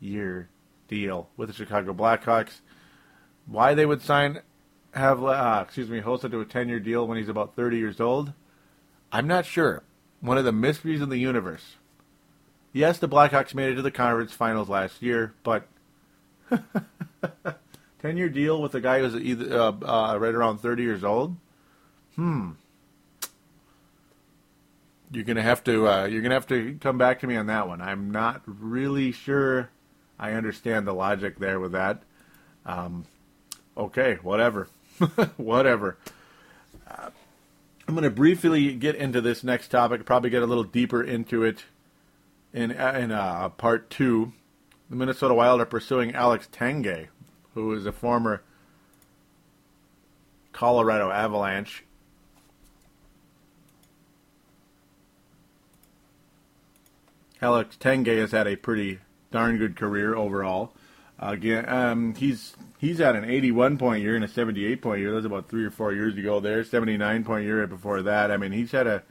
year 0.00 0.48
deal 0.88 1.28
with 1.36 1.48
the 1.48 1.54
Chicago 1.54 1.92
Blackhawks. 1.92 2.60
Why 3.46 3.74
they 3.74 3.86
would 3.86 4.02
sign 4.02 4.40
have 4.92 5.24
uh, 5.24 5.62
excuse 5.64 5.90
me 5.90 6.00
Hossa 6.00 6.30
to 6.30 6.40
a 6.40 6.44
10 6.44 6.68
year 6.68 6.80
deal 6.80 7.06
when 7.06 7.18
he's 7.18 7.28
about 7.28 7.56
30 7.56 7.76
years 7.76 8.00
old? 8.00 8.32
I'm 9.12 9.26
not 9.26 9.44
sure. 9.44 9.82
One 10.20 10.38
of 10.38 10.44
the 10.44 10.52
mysteries 10.52 11.00
of 11.00 11.10
the 11.10 11.18
universe. 11.18 11.76
Yes, 12.74 12.98
the 12.98 13.08
Blackhawks 13.08 13.54
made 13.54 13.70
it 13.70 13.74
to 13.76 13.82
the 13.82 13.92
conference 13.92 14.32
finals 14.32 14.68
last 14.68 15.00
year, 15.00 15.32
but 15.44 15.68
10 18.02 18.16
year 18.16 18.28
deal 18.28 18.60
with 18.60 18.74
a 18.74 18.80
guy 18.80 18.98
who's 18.98 19.14
either 19.14 19.56
uh, 19.56 19.70
uh, 19.70 20.18
right 20.18 20.34
around 20.34 20.58
30 20.58 20.82
years 20.82 21.04
old. 21.04 21.36
Hmm. 22.16 22.50
You're 25.12 25.22
gonna 25.22 25.42
have 25.42 25.62
to 25.64 25.86
uh, 25.86 26.04
you're 26.06 26.22
gonna 26.22 26.34
have 26.34 26.48
to 26.48 26.76
come 26.80 26.98
back 26.98 27.20
to 27.20 27.28
me 27.28 27.36
on 27.36 27.46
that 27.46 27.68
one. 27.68 27.80
I'm 27.80 28.10
not 28.10 28.42
really 28.44 29.12
sure 29.12 29.70
I 30.18 30.32
understand 30.32 30.84
the 30.84 30.94
logic 30.94 31.38
there 31.38 31.60
with 31.60 31.72
that. 31.72 32.02
Um, 32.66 33.04
okay, 33.76 34.18
whatever, 34.22 34.66
whatever. 35.36 35.96
Uh, 36.90 37.10
I'm 37.86 37.94
going 37.94 38.02
to 38.02 38.10
briefly 38.10 38.74
get 38.74 38.96
into 38.96 39.20
this 39.20 39.44
next 39.44 39.68
topic. 39.68 40.04
Probably 40.06 40.30
get 40.30 40.42
a 40.42 40.46
little 40.46 40.64
deeper 40.64 41.04
into 41.04 41.44
it 41.44 41.64
in 42.54 42.70
in 42.70 43.10
uh, 43.12 43.50
part 43.50 43.90
two. 43.90 44.32
The 44.88 44.96
Minnesota 44.96 45.34
Wild 45.34 45.60
are 45.60 45.66
pursuing 45.66 46.14
Alex 46.14 46.48
Tanguay, 46.52 47.08
who 47.54 47.72
is 47.72 47.84
a 47.84 47.92
former 47.92 48.42
Colorado 50.52 51.10
Avalanche. 51.10 51.84
Alex 57.42 57.76
Tanguay 57.78 58.20
has 58.20 58.30
had 58.30 58.46
a 58.46 58.56
pretty 58.56 59.00
darn 59.30 59.58
good 59.58 59.76
career 59.76 60.14
overall. 60.14 60.72
Again, 61.18 61.68
um, 61.68 62.14
he's 62.14 62.54
he's 62.78 62.98
had 62.98 63.16
an 63.16 63.24
81 63.24 63.78
point 63.78 64.02
year 64.02 64.14
and 64.14 64.24
a 64.24 64.28
78 64.28 64.80
point 64.80 65.00
year. 65.00 65.10
That 65.10 65.16
was 65.16 65.24
about 65.24 65.48
three 65.48 65.64
or 65.64 65.70
four 65.70 65.92
years 65.92 66.16
ago. 66.16 66.40
There, 66.40 66.62
79 66.62 67.24
point 67.24 67.44
year 67.44 67.66
before 67.66 68.02
that. 68.02 68.30
I 68.30 68.36
mean, 68.36 68.52
he's 68.52 68.70
had 68.70 68.86
a 68.86 69.02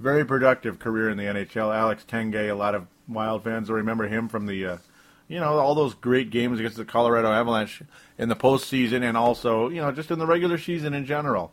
very 0.00 0.24
productive 0.24 0.78
career 0.78 1.10
in 1.10 1.18
the 1.18 1.24
NHL. 1.24 1.74
Alex 1.74 2.04
Tanguay, 2.08 2.50
a 2.50 2.54
lot 2.54 2.74
of 2.74 2.86
Wild 3.06 3.44
fans 3.44 3.68
will 3.68 3.76
remember 3.76 4.08
him 4.08 4.28
from 4.28 4.46
the, 4.46 4.64
uh, 4.64 4.76
you 5.28 5.38
know, 5.38 5.58
all 5.58 5.74
those 5.74 5.94
great 5.94 6.30
games 6.30 6.58
against 6.58 6.76
the 6.76 6.84
Colorado 6.84 7.30
Avalanche 7.30 7.82
in 8.16 8.28
the 8.28 8.36
postseason 8.36 9.02
and 9.02 9.16
also, 9.16 9.68
you 9.68 9.80
know, 9.80 9.92
just 9.92 10.10
in 10.10 10.18
the 10.18 10.26
regular 10.26 10.56
season 10.56 10.94
in 10.94 11.04
general. 11.04 11.52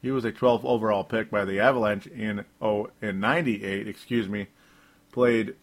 He 0.00 0.10
was 0.10 0.24
a 0.24 0.32
12th 0.32 0.64
overall 0.64 1.04
pick 1.04 1.30
by 1.30 1.44
the 1.44 1.60
Avalanche 1.60 2.06
in 2.06 2.46
oh 2.62 2.88
in 3.02 3.20
'98. 3.20 3.86
Excuse 3.86 4.28
me, 4.28 4.46
played 5.12 5.54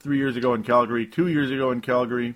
three 0.00 0.16
years 0.16 0.36
ago 0.36 0.54
in 0.54 0.64
Calgary, 0.64 1.06
two 1.06 1.28
years 1.28 1.52
ago 1.52 1.70
in 1.70 1.80
Calgary, 1.80 2.34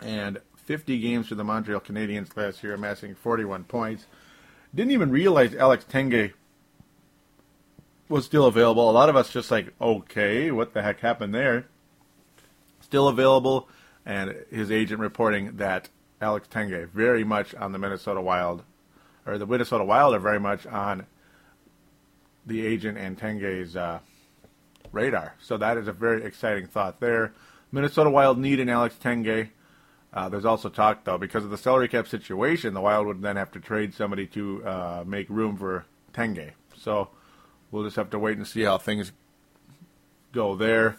and 0.00 0.38
50 0.56 0.98
games 0.98 1.28
for 1.28 1.34
the 1.34 1.44
Montreal 1.44 1.80
Canadiens 1.80 2.34
last 2.34 2.62
year, 2.62 2.72
amassing 2.72 3.14
41 3.14 3.64
points. 3.64 4.06
Didn't 4.74 4.92
even 4.92 5.10
realize 5.10 5.54
Alex 5.54 5.84
Tanguay 5.84 6.32
was 8.10 8.24
still 8.24 8.46
available. 8.46 8.90
A 8.90 8.92
lot 8.92 9.08
of 9.08 9.14
us 9.14 9.30
just 9.30 9.50
like, 9.50 9.72
okay, 9.80 10.50
what 10.50 10.74
the 10.74 10.82
heck 10.82 11.00
happened 11.00 11.32
there? 11.32 11.66
Still 12.80 13.06
available, 13.06 13.68
and 14.04 14.34
his 14.50 14.70
agent 14.70 15.00
reporting 15.00 15.56
that 15.58 15.88
Alex 16.20 16.48
Tanguay 16.48 16.88
very 16.88 17.22
much 17.22 17.54
on 17.54 17.70
the 17.70 17.78
Minnesota 17.78 18.20
Wild, 18.20 18.64
or 19.24 19.38
the 19.38 19.46
Minnesota 19.46 19.84
Wild 19.84 20.14
are 20.14 20.18
very 20.18 20.40
much 20.40 20.66
on 20.66 21.06
the 22.44 22.66
agent 22.66 22.98
and 22.98 23.16
Tanguay's 23.16 23.76
uh, 23.76 24.00
radar. 24.90 25.36
So 25.40 25.56
that 25.58 25.76
is 25.76 25.86
a 25.86 25.92
very 25.92 26.24
exciting 26.24 26.66
thought 26.66 26.98
there. 26.98 27.32
Minnesota 27.70 28.10
Wild 28.10 28.38
need 28.38 28.58
an 28.58 28.68
Alex 28.68 28.96
Tanguay. 29.00 29.50
Uh, 30.12 30.28
there's 30.28 30.44
also 30.44 30.68
talk, 30.68 31.04
though, 31.04 31.18
because 31.18 31.44
of 31.44 31.50
the 31.50 31.58
salary 31.58 31.86
cap 31.86 32.08
situation, 32.08 32.74
the 32.74 32.80
Wild 32.80 33.06
would 33.06 33.22
then 33.22 33.36
have 33.36 33.52
to 33.52 33.60
trade 33.60 33.94
somebody 33.94 34.26
to 34.26 34.66
uh, 34.66 35.04
make 35.06 35.30
room 35.30 35.56
for 35.56 35.84
Tanguay. 36.12 36.50
So 36.76 37.10
we'll 37.70 37.84
just 37.84 37.96
have 37.96 38.10
to 38.10 38.18
wait 38.18 38.36
and 38.36 38.46
see 38.46 38.62
how 38.62 38.78
things 38.78 39.12
go 40.32 40.54
there. 40.54 40.96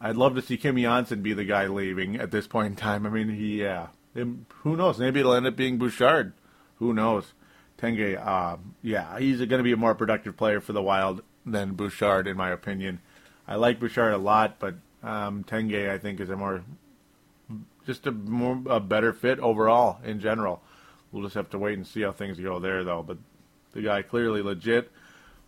I'd 0.00 0.16
love 0.16 0.34
to 0.34 0.42
see 0.42 0.56
Kim 0.56 0.76
Johnsson 0.76 1.22
be 1.22 1.32
the 1.32 1.44
guy 1.44 1.66
leaving 1.66 2.16
at 2.16 2.30
this 2.30 2.46
point 2.46 2.66
in 2.66 2.76
time. 2.76 3.06
I 3.06 3.10
mean, 3.10 3.30
he, 3.30 3.62
yeah. 3.62 3.88
Who 4.14 4.76
knows? 4.76 4.98
Maybe 4.98 5.20
it'll 5.20 5.34
end 5.34 5.46
up 5.46 5.56
being 5.56 5.78
Bouchard. 5.78 6.32
Who 6.76 6.92
knows? 6.92 7.32
Tanguay, 7.78 8.16
uh, 8.16 8.56
yeah, 8.82 9.18
he's 9.18 9.38
going 9.38 9.48
to 9.50 9.62
be 9.62 9.72
a 9.72 9.76
more 9.76 9.94
productive 9.94 10.36
player 10.36 10.60
for 10.60 10.72
the 10.72 10.82
Wild 10.82 11.22
than 11.44 11.74
Bouchard, 11.74 12.26
in 12.26 12.36
my 12.36 12.50
opinion. 12.50 13.00
I 13.46 13.56
like 13.56 13.78
Bouchard 13.78 14.14
a 14.14 14.18
lot, 14.18 14.58
but 14.58 14.74
um, 15.02 15.44
Tanguay 15.44 15.90
I 15.90 15.98
think 15.98 16.20
is 16.20 16.30
a 16.30 16.36
more 16.36 16.64
just 17.86 18.06
a 18.06 18.12
more 18.12 18.60
a 18.66 18.80
better 18.80 19.12
fit 19.12 19.38
overall 19.38 20.00
in 20.04 20.20
general. 20.20 20.62
We'll 21.12 21.22
just 21.22 21.34
have 21.34 21.50
to 21.50 21.58
wait 21.58 21.76
and 21.76 21.86
see 21.86 22.02
how 22.02 22.12
things 22.12 22.40
go 22.40 22.58
there, 22.58 22.82
though. 22.82 23.02
But 23.02 23.18
the 23.72 23.82
guy 23.82 24.02
clearly 24.02 24.42
legit. 24.42 24.90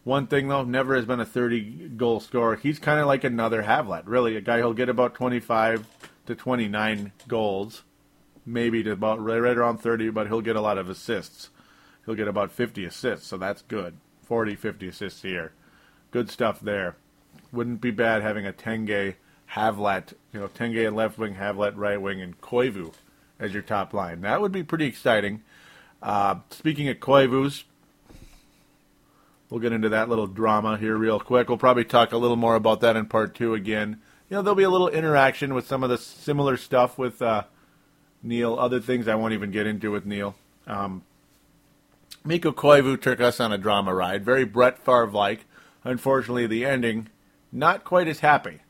One 0.08 0.26
thing 0.26 0.48
though, 0.48 0.64
never 0.64 0.96
has 0.96 1.04
been 1.04 1.20
a 1.20 1.26
30 1.26 1.90
goal 1.98 2.18
scorer. 2.20 2.56
He's 2.56 2.78
kind 2.78 2.98
of 2.98 3.06
like 3.06 3.24
another 3.24 3.64
Havlat, 3.64 4.04
really. 4.06 4.36
A 4.36 4.40
guy 4.40 4.58
who'll 4.58 4.72
get 4.72 4.88
about 4.88 5.12
25 5.12 5.86
to 6.24 6.34
29 6.34 7.12
goals, 7.28 7.82
maybe 8.46 8.82
to 8.84 8.92
about 8.92 9.22
right, 9.22 9.38
right 9.38 9.58
around 9.58 9.82
30, 9.82 10.08
but 10.08 10.26
he'll 10.26 10.40
get 10.40 10.56
a 10.56 10.62
lot 10.62 10.78
of 10.78 10.88
assists. 10.88 11.50
He'll 12.06 12.14
get 12.14 12.26
about 12.26 12.52
50 12.52 12.86
assists, 12.86 13.26
so 13.26 13.36
that's 13.36 13.60
good. 13.60 13.98
40, 14.22 14.56
50 14.56 14.88
assists 14.88 15.22
year. 15.24 15.52
Good 16.10 16.30
stuff 16.30 16.58
there 16.58 16.96
wouldn't 17.52 17.82
be 17.82 17.90
bad 17.90 18.22
having 18.22 18.46
a 18.46 18.52
Tanguay, 18.54 19.16
Havlat, 19.52 20.14
you 20.32 20.40
know, 20.40 20.48
Tanguay 20.48 20.86
and 20.86 20.96
left 20.96 21.18
wing, 21.18 21.34
Havlat 21.34 21.74
right 21.76 22.00
wing, 22.00 22.22
and 22.22 22.40
Koivu 22.40 22.94
as 23.38 23.52
your 23.52 23.62
top 23.62 23.92
line. 23.92 24.22
That 24.22 24.40
would 24.40 24.52
be 24.52 24.62
pretty 24.62 24.86
exciting. 24.86 25.42
Uh, 26.02 26.36
speaking 26.48 26.88
of 26.88 26.96
Koivus, 26.96 27.64
we'll 29.50 29.60
get 29.60 29.72
into 29.72 29.88
that 29.90 30.08
little 30.08 30.26
drama 30.26 30.76
here 30.76 30.96
real 30.96 31.20
quick. 31.20 31.48
We'll 31.48 31.58
probably 31.58 31.84
talk 31.84 32.12
a 32.12 32.18
little 32.18 32.36
more 32.36 32.54
about 32.54 32.80
that 32.80 32.96
in 32.96 33.06
part 33.06 33.34
two 33.34 33.54
again. 33.54 34.00
You 34.28 34.36
know, 34.36 34.42
there'll 34.42 34.56
be 34.56 34.62
a 34.62 34.70
little 34.70 34.88
interaction 34.88 35.54
with 35.54 35.66
some 35.66 35.82
of 35.82 35.90
the 35.90 35.98
similar 35.98 36.56
stuff 36.56 36.98
with 36.98 37.22
uh, 37.22 37.44
Neil. 38.22 38.58
Other 38.58 38.80
things 38.80 39.08
I 39.08 39.14
won't 39.14 39.32
even 39.32 39.50
get 39.50 39.66
into 39.66 39.90
with 39.90 40.04
Neil. 40.04 40.34
Um, 40.66 41.02
Mikko 42.24 42.52
Koivu 42.52 43.00
took 43.00 43.20
us 43.20 43.40
on 43.40 43.52
a 43.52 43.58
drama 43.58 43.94
ride, 43.94 44.24
very 44.24 44.44
Brett 44.44 44.78
Favre-like. 44.78 45.46
Unfortunately, 45.84 46.46
the 46.46 46.66
ending 46.66 47.08
not 47.50 47.84
quite 47.84 48.08
as 48.08 48.20
happy. 48.20 48.60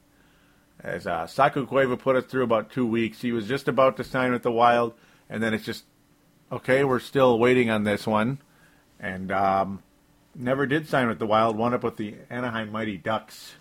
As 0.80 1.08
uh, 1.08 1.26
Saku 1.26 1.66
Koivu 1.66 1.98
put 1.98 2.14
us 2.14 2.24
through 2.26 2.44
about 2.44 2.70
two 2.70 2.86
weeks, 2.86 3.20
he 3.20 3.32
was 3.32 3.48
just 3.48 3.66
about 3.66 3.96
to 3.96 4.04
sign 4.04 4.30
with 4.30 4.44
the 4.44 4.52
Wild, 4.52 4.94
and 5.28 5.42
then 5.42 5.54
it's 5.54 5.64
just, 5.64 5.84
okay, 6.52 6.84
we're 6.84 7.00
still 7.00 7.36
waiting 7.36 7.68
on 7.68 7.82
this 7.82 8.06
one. 8.06 8.38
And 9.00 9.32
um, 9.32 9.82
never 10.38 10.66
did 10.66 10.88
sign 10.88 11.09
with 11.09 11.18
the 11.18 11.27
Wild, 11.27 11.57
wound 11.57 11.74
up 11.74 11.83
with 11.83 11.96
the 11.96 12.14
Anaheim 12.31 12.72
Mighty 12.72 12.96
Ducks 12.96 13.55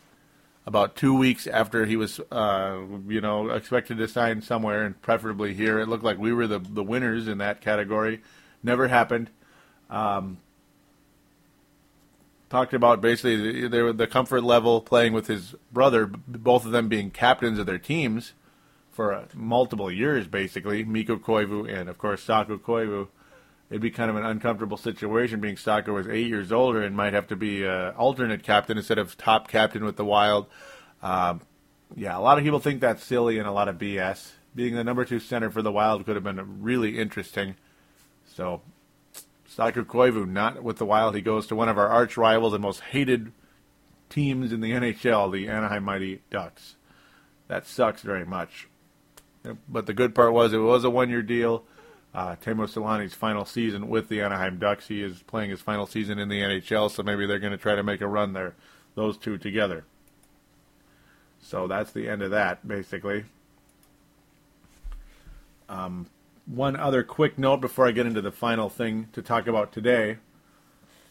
about 0.66 0.96
two 0.96 1.16
weeks 1.16 1.48
after 1.48 1.86
he 1.86 1.96
was, 1.96 2.20
uh, 2.32 2.78
you 3.08 3.22
know, 3.22 3.50
expected 3.50 3.98
to 3.98 4.08
sign 4.08 4.42
somewhere, 4.42 4.86
and 4.86 5.02
preferably 5.02 5.54
here. 5.54 5.80
It 5.80 5.88
looked 5.88 6.04
like 6.04 6.18
we 6.18 6.34
were 6.34 6.46
the, 6.46 6.60
the 6.60 6.84
winners 6.84 7.28
in 7.28 7.38
that 7.40 7.62
category. 7.62 8.22
Never 8.62 8.90
happened. 8.90 9.30
Um, 9.90 10.40
talked 12.50 12.74
about 12.74 13.00
basically 13.00 13.68
the, 13.68 13.94
the 13.94 14.08
comfort 14.08 14.44
level 14.44 14.82
playing 14.82 15.14
with 15.14 15.28
his 15.28 15.56
brother, 15.72 16.06
both 16.06 16.66
of 16.66 16.72
them 16.72 16.90
being 16.90 17.12
captains 17.12 17.60
of 17.60 17.66
their 17.66 17.78
teams 17.78 18.34
for 18.92 19.14
uh, 19.14 19.26
multiple 19.34 19.90
years, 19.90 20.28
basically. 20.28 20.84
Mikko 20.84 21.16
Koivu 21.16 21.74
and, 21.74 21.88
of 21.88 21.98
course, 21.98 22.22
Saku 22.22 22.60
Koivu. 22.60 23.08
It'd 23.70 23.82
be 23.82 23.92
kind 23.92 24.10
of 24.10 24.16
an 24.16 24.26
uncomfortable 24.26 24.78
situation 24.78 25.42
being 25.42 25.58
Saku 25.58 25.94
was 25.94 26.08
eight 26.08 26.28
years 26.28 26.52
older 26.52 26.82
and 26.82 26.96
might 26.96 27.14
have 27.14 27.28
to 27.28 27.36
be 27.36 27.68
alternate 27.68 28.44
captain 28.44 28.78
instead 28.78 28.98
of 28.98 29.18
top 29.18 29.50
captain 29.50 29.84
with 29.84 29.98
the 29.98 30.06
Wild. 30.06 30.48
Um, 31.04 31.42
yeah, 31.96 32.18
a 32.18 32.22
lot 32.22 32.38
of 32.38 32.44
people 32.44 32.60
think 32.60 32.82
that's 32.82 33.04
silly 33.04 33.38
and 33.38 33.48
a 33.48 33.52
lot 33.52 33.68
of 33.68 33.78
BS. 33.78 34.32
being 34.56 34.76
the 34.76 34.84
number 34.84 35.06
two 35.06 35.20
center 35.20 35.50
for 35.50 35.62
the 35.62 35.72
Wild 35.72 36.06
could 36.06 36.16
have 36.16 36.24
been 36.24 36.62
really 36.62 36.98
interesting. 36.98 37.56
So, 38.26 38.62
Saku 39.46 39.86
Koivu 39.86 40.28
not 40.28 40.64
with 40.64 40.78
the 40.78 40.86
Wild. 40.86 41.16
He 41.16 41.22
goes 41.22 41.48
to 41.48 41.56
one 41.56 41.70
of 41.70 41.78
our 41.78 41.88
arch 41.88 42.18
rivals 42.18 42.54
and 42.54 42.62
most 42.62 42.82
hated 42.82 43.32
teams 44.10 44.52
in 44.52 44.62
the 44.62 44.72
NHL, 44.72 45.32
the 45.32 45.48
Anaheim 45.48 45.84
Mighty 45.84 46.22
Ducks. 46.30 46.76
That 47.48 47.66
sucks 47.66 48.02
very 48.02 48.26
much. 48.26 48.68
But 49.70 49.86
the 49.86 49.94
good 49.94 50.14
part 50.14 50.34
was 50.34 50.54
it 50.54 50.58
was 50.58 50.84
a 50.84 50.90
one 50.90 51.10
year 51.10 51.22
deal. 51.22 51.64
Uh, 52.18 52.36
Teemu 52.38 52.68
Selanne's 52.68 53.14
final 53.14 53.46
season 53.46 53.90
with 53.90 54.10
the 54.10 54.24
Anaheim 54.24 54.58
Ducks. 54.58 54.88
He 54.88 55.04
is 55.04 55.22
playing 55.22 55.52
his 55.52 55.62
final 55.62 55.86
season 55.86 56.18
in 56.18 56.30
the 56.30 56.42
NHL, 56.42 56.90
so 56.90 57.04
maybe 57.04 57.28
they're 57.28 57.38
going 57.38 57.52
to 57.52 57.60
try 57.60 57.76
to 57.76 57.84
make 57.84 58.02
a 58.02 58.08
run 58.08 58.34
there, 58.34 58.56
those 58.96 59.20
two 59.20 59.38
together. 59.38 59.86
So 61.40 61.68
that's 61.68 61.92
the 61.92 62.10
end 62.10 62.24
of 62.24 62.32
that, 62.32 62.68
basically. 62.68 63.26
Um, 65.70 66.08
one 66.48 66.76
other 66.76 67.04
quick 67.04 67.38
note 67.38 67.62
before 67.62 67.88
I 67.88 67.92
get 67.92 68.08
into 68.08 68.22
the 68.22 68.32
final 68.32 68.68
thing 68.68 69.10
to 69.14 69.22
talk 69.22 69.46
about 69.46 69.72
today. 69.72 70.18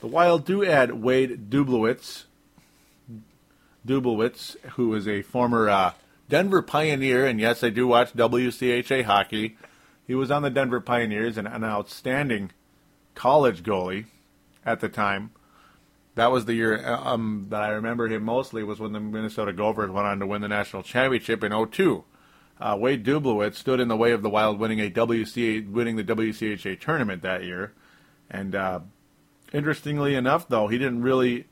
The 0.01 0.09
Wild 0.09 0.45
do 0.45 0.65
add 0.65 1.05
Wade 1.05 1.49
Dubielewicz, 1.49 2.25
Dubielewicz, 3.87 4.57
who 4.71 4.93
is 4.97 5.07
a 5.07 5.23
former 5.23 5.69
uh, 5.69 5.93
Denver 6.29 6.63
Pioneer, 6.63 7.27
and 7.27 7.39
yes, 7.39 7.63
I 7.63 7.71
do 7.71 7.87
watch 7.87 8.13
WCHA 8.13 9.05
hockey. 9.05 9.57
He 10.07 10.15
was 10.15 10.31
on 10.31 10.43
the 10.43 10.51
Denver 10.51 10.81
Pioneers 10.81 11.37
and 11.37 11.49
an 11.49 11.65
outstanding 11.65 12.53
college 13.15 13.63
goalie 13.63 14.07
at 14.65 14.81
the 14.81 14.89
time. 14.89 15.33
That 16.15 16.31
was 16.31 16.45
the 16.45 16.55
year 16.55 16.87
um, 16.87 17.47
that 17.51 17.63
I 17.63 17.69
remember 17.71 18.09
him 18.09 18.23
mostly 18.23 18.63
was 18.63 18.81
when 18.81 18.93
the 18.93 19.01
Minnesota 19.01 19.53
Gophers 19.53 19.91
went 19.91 20.07
on 20.07 20.21
to 20.21 20.27
win 20.27 20.43
the 20.43 20.49
national 20.49 20.83
championship 20.83 21.45
in 21.45 21.53
02. 21.69 22.05
Uh, 22.59 22.77
Wade 22.81 23.05
Dubielewicz 23.05 23.55
stood 23.55 23.81
in 23.81 23.89
the 23.89 23.97
way 23.97 24.13
of 24.13 24.23
the 24.23 24.31
Wild 24.31 24.59
winning 24.59 24.81
a 24.81 24.91
WCA, 24.91 25.71
winning 25.71 25.97
the 25.97 26.05
WCHA 26.05 26.81
tournament 26.81 27.21
that 27.23 27.45
year, 27.45 27.75
and 28.31 28.55
uh, 28.55 28.81
interestingly 29.53 30.15
enough, 30.15 30.49
though 30.49 30.69
he 30.69 30.79
didn't 30.79 31.03
really 31.03 31.47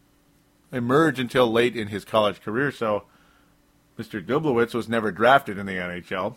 emerge 0.73 1.21
until 1.21 1.51
late 1.53 1.77
in 1.77 1.89
his 1.89 2.07
college 2.07 2.41
career. 2.41 2.73
So 2.73 3.05
Mr. 3.99 4.25
Dubielewicz 4.25 4.75
was 4.75 4.89
never 4.89 5.13
drafted 5.13 5.59
in 5.59 5.67
the 5.67 5.75
NHL. 5.75 6.37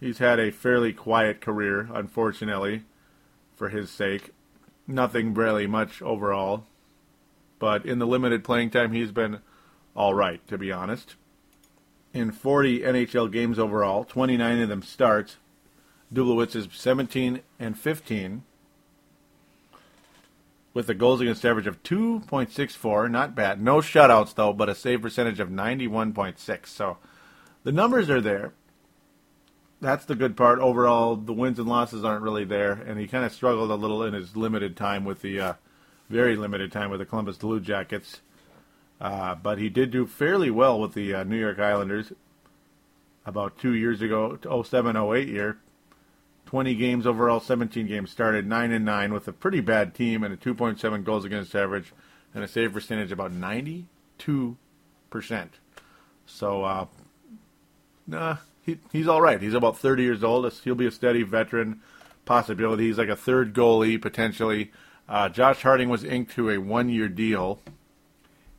He's 0.00 0.18
had 0.18 0.38
a 0.38 0.50
fairly 0.50 0.92
quiet 0.92 1.40
career, 1.40 1.88
unfortunately, 1.92 2.82
for 3.56 3.68
his 3.68 3.90
sake. 3.90 4.30
Nothing 4.86 5.32
really 5.32 5.66
much 5.66 6.02
overall, 6.02 6.66
but 7.58 7.86
in 7.86 7.98
the 7.98 8.06
limited 8.06 8.44
playing 8.44 8.70
time, 8.70 8.92
he's 8.92 9.12
been 9.12 9.38
all 9.96 10.14
right, 10.14 10.46
to 10.48 10.58
be 10.58 10.70
honest 10.70 11.14
in 12.14 12.30
40 12.30 12.80
NHL 12.80 13.30
games 13.30 13.58
overall, 13.58 14.04
29 14.04 14.60
of 14.60 14.68
them 14.68 14.82
starts. 14.82 15.36
Dubielewicz 16.12 16.54
is 16.54 16.68
17 16.72 17.40
and 17.58 17.76
15 17.76 18.44
with 20.72 20.88
a 20.88 20.94
goals 20.94 21.20
against 21.20 21.44
average 21.44 21.66
of 21.66 21.82
2.64. 21.82 23.10
Not 23.10 23.34
bad. 23.34 23.60
No 23.60 23.78
shutouts, 23.78 24.34
though, 24.34 24.52
but 24.52 24.68
a 24.68 24.74
save 24.74 25.02
percentage 25.02 25.40
of 25.40 25.48
91.6. 25.48 26.66
So 26.66 26.98
the 27.64 27.72
numbers 27.72 28.08
are 28.08 28.20
there. 28.20 28.52
That's 29.84 30.06
the 30.06 30.14
good 30.14 30.34
part. 30.34 30.60
Overall, 30.60 31.14
the 31.14 31.34
wins 31.34 31.58
and 31.58 31.68
losses 31.68 32.06
aren't 32.06 32.22
really 32.22 32.46
there, 32.46 32.72
and 32.72 32.98
he 32.98 33.06
kind 33.06 33.22
of 33.22 33.34
struggled 33.34 33.70
a 33.70 33.74
little 33.74 34.02
in 34.02 34.14
his 34.14 34.34
limited 34.34 34.78
time 34.78 35.04
with 35.04 35.20
the, 35.20 35.38
uh, 35.38 35.52
very 36.08 36.36
limited 36.36 36.72
time 36.72 36.88
with 36.88 37.00
the 37.00 37.04
Columbus 37.04 37.36
Blue 37.36 37.60
Jackets. 37.60 38.22
Uh, 38.98 39.34
but 39.34 39.58
he 39.58 39.68
did 39.68 39.90
do 39.90 40.06
fairly 40.06 40.50
well 40.50 40.80
with 40.80 40.94
the 40.94 41.12
uh, 41.12 41.24
New 41.24 41.38
York 41.38 41.58
Islanders 41.58 42.14
about 43.26 43.58
two 43.58 43.74
years 43.74 44.00
ago, 44.00 44.38
07 44.62 44.96
08 44.96 45.28
year. 45.28 45.58
20 46.46 46.74
games 46.76 47.06
overall, 47.06 47.40
17 47.40 47.86
games 47.86 48.10
started, 48.10 48.46
9 48.46 48.72
and 48.72 48.86
9 48.86 49.12
with 49.12 49.28
a 49.28 49.32
pretty 49.34 49.60
bad 49.60 49.94
team 49.94 50.24
and 50.24 50.32
a 50.32 50.36
2.7 50.38 51.04
goals 51.04 51.26
against 51.26 51.54
average 51.54 51.92
and 52.34 52.42
a 52.42 52.48
save 52.48 52.72
percentage 52.72 53.12
about 53.12 53.32
92%. 53.32 53.84
So, 56.24 56.64
uh, 56.64 56.86
nah, 58.06 58.38
he, 58.64 58.78
he's 58.92 59.08
all 59.08 59.20
right. 59.20 59.40
He's 59.40 59.54
about 59.54 59.78
30 59.78 60.02
years 60.02 60.24
old. 60.24 60.50
He'll 60.64 60.74
be 60.74 60.86
a 60.86 60.90
steady 60.90 61.22
veteran 61.22 61.80
possibility. 62.24 62.86
He's 62.86 62.98
like 62.98 63.08
a 63.08 63.16
third 63.16 63.54
goalie 63.54 64.00
potentially. 64.00 64.72
Uh, 65.08 65.28
Josh 65.28 65.62
Harding 65.62 65.88
was 65.88 66.04
inked 66.04 66.32
to 66.34 66.50
a 66.50 66.58
one 66.58 66.88
year 66.88 67.08
deal 67.08 67.60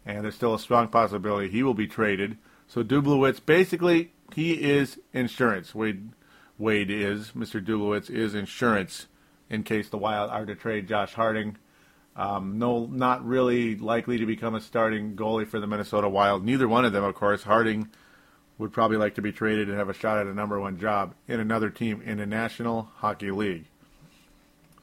and 0.06 0.24
there's 0.24 0.36
still 0.36 0.54
a 0.54 0.60
strong 0.60 0.88
possibility 0.88 1.50
he 1.50 1.64
will 1.64 1.74
be 1.74 1.88
traded. 1.88 2.38
So 2.68 2.84
Dubielewicz, 2.84 3.46
basically, 3.46 4.14
he 4.34 4.54
is 4.54 5.00
insurance. 5.14 5.74
Wade, 5.74 6.10
Wade 6.58 6.92
is 6.92 7.32
Mr. 7.32 7.64
Dubielewicz 7.64 8.10
is 8.10 8.36
insurance 8.36 9.08
in 9.50 9.64
case 9.64 9.90
the 9.90 9.98
Wild 9.98 10.30
are 10.30 10.46
to 10.46 10.56
trade 10.56 10.88
Josh 10.88 11.14
Harding. 11.14 11.58
Um, 12.16 12.58
no, 12.60 12.86
not 12.86 13.26
really 13.26 13.76
likely 13.76 14.18
to 14.20 14.26
become 14.26 14.56
a 14.56 14.62
starting 14.62 15.16
goalie 15.16 15.48
for 15.48 15.60
the 15.60 15.68
Minnesota 15.68 16.08
Wild. 16.08 16.46
Neither 16.46 16.68
one 16.68 16.86
of 16.86 16.94
them, 16.94 17.04
of 17.04 17.16
course. 17.16 17.44
Harding 17.44 17.90
would 18.58 18.72
probably 18.72 18.98
like 18.98 19.16
to 19.16 19.22
be 19.22 19.32
traded 19.32 19.70
and 19.70 19.78
have 19.78 19.90
a 19.90 19.94
shot 19.94 20.18
at 20.18 20.28
a 20.28 20.34
number 20.34 20.60
one 20.60 20.80
job 20.80 21.14
in 21.28 21.40
another 21.40 21.70
team 21.70 22.02
in 22.02 22.18
the 22.18 22.26
National 22.26 22.90
Hockey 22.98 23.32
League. 23.32 23.66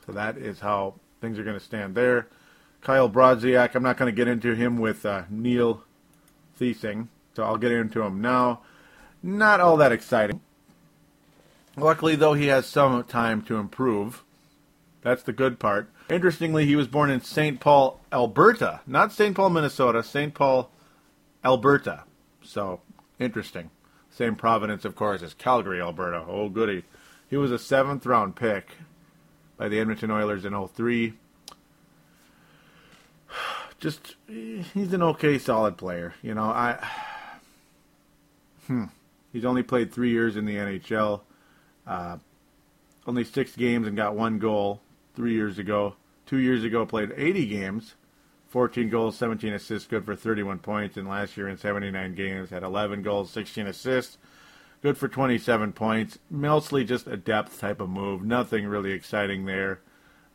So 0.06 0.12
that 0.12 0.36
is 0.36 0.60
how 0.60 0.94
things 1.20 1.38
are 1.38 1.44
going 1.44 1.58
to 1.58 1.64
stand 1.64 1.94
there. 1.94 2.28
Kyle 2.82 3.08
Brodziak. 3.08 3.74
I'm 3.74 3.82
not 3.82 3.96
going 3.96 4.12
to 4.12 4.16
get 4.16 4.28
into 4.28 4.54
him 4.54 4.78
with 4.78 5.06
uh, 5.06 5.22
Neil 5.30 5.84
Thiesing, 6.58 7.08
so 7.34 7.44
I'll 7.44 7.56
get 7.56 7.72
into 7.72 8.02
him 8.02 8.20
now. 8.20 8.60
Not 9.22 9.60
all 9.60 9.76
that 9.76 9.92
exciting. 9.92 10.40
Luckily, 11.76 12.16
though, 12.16 12.34
he 12.34 12.48
has 12.48 12.66
some 12.66 13.02
time 13.04 13.40
to 13.42 13.56
improve. 13.56 14.24
That's 15.00 15.22
the 15.22 15.32
good 15.32 15.58
part. 15.58 15.88
Interestingly, 16.10 16.66
he 16.66 16.76
was 16.76 16.86
born 16.86 17.10
in 17.10 17.22
St. 17.22 17.60
Paul, 17.60 18.00
Alberta. 18.12 18.80
Not 18.86 19.12
St. 19.12 19.34
Paul, 19.34 19.50
Minnesota, 19.50 20.02
St. 20.02 20.34
Paul, 20.34 20.70
Alberta. 21.44 22.02
So, 22.42 22.80
interesting. 23.18 23.70
Same 24.10 24.36
province, 24.36 24.84
of 24.84 24.94
course, 24.94 25.22
as 25.22 25.34
Calgary, 25.34 25.80
Alberta. 25.80 26.24
Oh, 26.28 26.48
goody. 26.48 26.84
He 27.28 27.36
was 27.36 27.50
a 27.50 27.58
seventh 27.58 28.04
round 28.04 28.36
pick 28.36 28.76
by 29.56 29.68
the 29.68 29.80
Edmonton 29.80 30.10
Oilers 30.10 30.44
in 30.44 30.68
03 30.68 31.14
just 33.80 34.16
he's 34.26 34.92
an 34.92 35.02
okay 35.02 35.38
solid 35.38 35.76
player. 35.76 36.14
You 36.22 36.34
know, 36.34 36.44
I 36.44 36.86
hmm. 38.66 38.84
He's 39.32 39.44
only 39.46 39.62
played 39.62 39.92
three 39.92 40.10
years 40.10 40.36
in 40.36 40.44
the 40.44 40.56
NHL. 40.56 41.22
Uh, 41.86 42.18
only 43.06 43.24
six 43.24 43.56
games 43.56 43.86
and 43.86 43.96
got 43.96 44.14
one 44.14 44.38
goal 44.38 44.82
three 45.14 45.32
years 45.32 45.58
ago. 45.58 45.96
Two 46.26 46.38
years 46.38 46.64
ago, 46.64 46.84
played 46.86 47.12
80 47.16 47.46
games, 47.46 47.94
14 48.52 48.90
goals, 48.90 49.16
17 49.16 49.54
assists, 49.54 49.88
good 49.88 50.04
for 50.04 50.14
31 50.14 50.58
points. 50.58 50.98
And 50.98 51.08
last 51.08 51.38
year 51.38 51.48
in 51.48 51.56
79 51.56 52.14
games, 52.14 52.50
had 52.50 52.62
11 52.62 53.02
goals, 53.02 53.30
16 53.30 53.66
assists, 53.66 54.18
good 54.82 54.98
for 54.98 55.08
27 55.08 55.72
points. 55.72 56.18
Mostly 56.28 56.84
just 56.84 57.06
a 57.06 57.16
depth 57.16 57.58
type 57.58 57.80
of 57.80 57.88
move. 57.88 58.22
Nothing 58.22 58.66
really 58.66 58.92
exciting 58.92 59.46
there. 59.46 59.80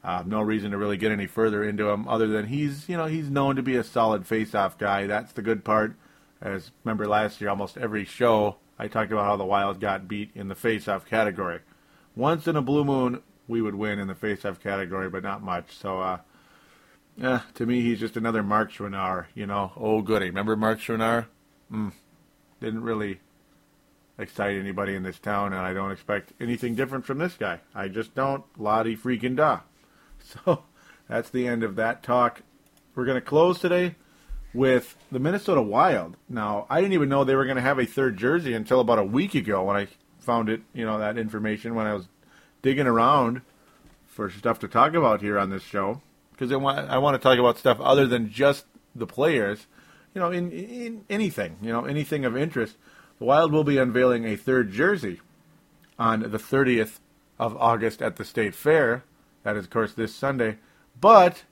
Uh, 0.03 0.23
no 0.25 0.41
reason 0.41 0.71
to 0.71 0.77
really 0.77 0.97
get 0.97 1.11
any 1.11 1.27
further 1.27 1.63
into 1.63 1.89
him 1.89 2.07
other 2.07 2.25
than 2.25 2.47
he's, 2.47 2.89
you 2.89 2.97
know, 2.97 3.05
he's 3.05 3.29
known 3.29 3.55
to 3.55 3.61
be 3.61 3.75
a 3.75 3.83
solid 3.83 4.25
face-off 4.25 4.79
guy. 4.79 5.05
That's 5.05 5.33
the 5.33 5.43
good 5.43 5.63
part. 5.63 5.95
As 6.41 6.71
remember 6.83 7.07
last 7.07 7.39
year, 7.39 7.51
almost 7.51 7.77
every 7.77 8.03
show 8.03 8.57
I 8.79 8.87
talked 8.87 9.11
about 9.11 9.25
how 9.25 9.35
the 9.35 9.45
Wild 9.45 9.79
got 9.79 10.07
beat 10.07 10.31
in 10.33 10.47
the 10.47 10.55
face-off 10.55 11.05
category. 11.05 11.59
Once 12.15 12.47
in 12.47 12.55
a 12.55 12.63
blue 12.63 12.83
moon, 12.83 13.21
we 13.47 13.61
would 13.61 13.75
win 13.75 13.99
in 13.99 14.07
the 14.07 14.15
face-off 14.15 14.59
category, 14.59 15.07
but 15.07 15.21
not 15.21 15.43
much. 15.43 15.77
So, 15.77 16.01
uh, 16.01 16.17
eh, 17.21 17.39
to 17.55 17.65
me, 17.65 17.81
he's 17.81 17.99
just 17.99 18.17
another 18.17 18.43
Mark 18.43 18.71
Schwinnar, 18.71 19.27
you 19.33 19.45
know. 19.45 19.71
Oh, 19.75 20.01
goody. 20.01 20.27
Remember 20.27 20.55
Mark 20.55 20.79
Schwinnar? 20.79 21.27
Mm, 21.71 21.91
didn't 22.59 22.83
really 22.83 23.19
excite 24.17 24.57
anybody 24.57 24.95
in 24.95 25.03
this 25.03 25.19
town, 25.19 25.53
and 25.53 25.61
I 25.61 25.73
don't 25.73 25.91
expect 25.91 26.33
anything 26.39 26.75
different 26.75 27.05
from 27.05 27.17
this 27.17 27.35
guy. 27.35 27.61
I 27.75 27.87
just 27.87 28.15
don't. 28.15 28.43
Lottie 28.57 28.97
freaking 28.97 29.35
da. 29.35 29.61
So 30.19 30.63
that's 31.07 31.29
the 31.29 31.47
end 31.47 31.63
of 31.63 31.75
that 31.77 32.03
talk. 32.03 32.41
We're 32.95 33.05
going 33.05 33.15
to 33.15 33.21
close 33.21 33.59
today 33.59 33.95
with 34.53 34.97
the 35.11 35.19
Minnesota 35.19 35.61
Wild. 35.61 36.17
Now, 36.27 36.65
I 36.69 36.81
didn't 36.81 36.93
even 36.93 37.07
know 37.07 37.23
they 37.23 37.35
were 37.35 37.45
going 37.45 37.57
to 37.57 37.61
have 37.61 37.79
a 37.79 37.85
third 37.85 38.17
jersey 38.17 38.53
until 38.53 38.79
about 38.79 38.99
a 38.99 39.03
week 39.03 39.35
ago 39.35 39.63
when 39.63 39.77
I 39.77 39.87
found 40.19 40.49
it, 40.49 40.61
you 40.73 40.83
know, 40.83 40.97
that 40.97 41.17
information 41.17 41.75
when 41.75 41.85
I 41.85 41.93
was 41.93 42.07
digging 42.61 42.87
around 42.87 43.41
for 44.05 44.29
stuff 44.29 44.59
to 44.59 44.67
talk 44.67 44.95
about 44.95 45.21
here 45.21 45.37
on 45.37 45.49
this 45.49 45.63
show. 45.63 46.01
Because 46.37 46.51
I 46.51 46.57
want, 46.57 46.89
I 46.89 46.97
want 46.99 47.15
to 47.15 47.19
talk 47.19 47.39
about 47.39 47.57
stuff 47.57 47.81
other 47.81 48.05
than 48.05 48.29
just 48.29 48.65
the 48.95 49.07
players, 49.07 49.65
you 50.13 50.21
know, 50.21 50.29
in, 50.31 50.51
in 50.51 51.03
anything, 51.09 51.57
you 51.61 51.71
know, 51.71 51.85
anything 51.85 52.25
of 52.25 52.37
interest. 52.37 52.75
The 53.17 53.25
Wild 53.25 53.51
will 53.51 53.63
be 53.63 53.79
unveiling 53.79 54.25
a 54.25 54.35
third 54.35 54.71
jersey 54.71 55.19
on 55.97 56.19
the 56.21 56.37
30th 56.37 56.99
of 57.39 57.57
August 57.57 58.03
at 58.03 58.17
the 58.17 58.23
State 58.23 58.53
Fair. 58.53 59.03
That 59.43 59.57
is, 59.57 59.65
of 59.65 59.71
course, 59.71 59.93
this 59.93 60.13
Sunday. 60.13 60.57
But 60.99 61.43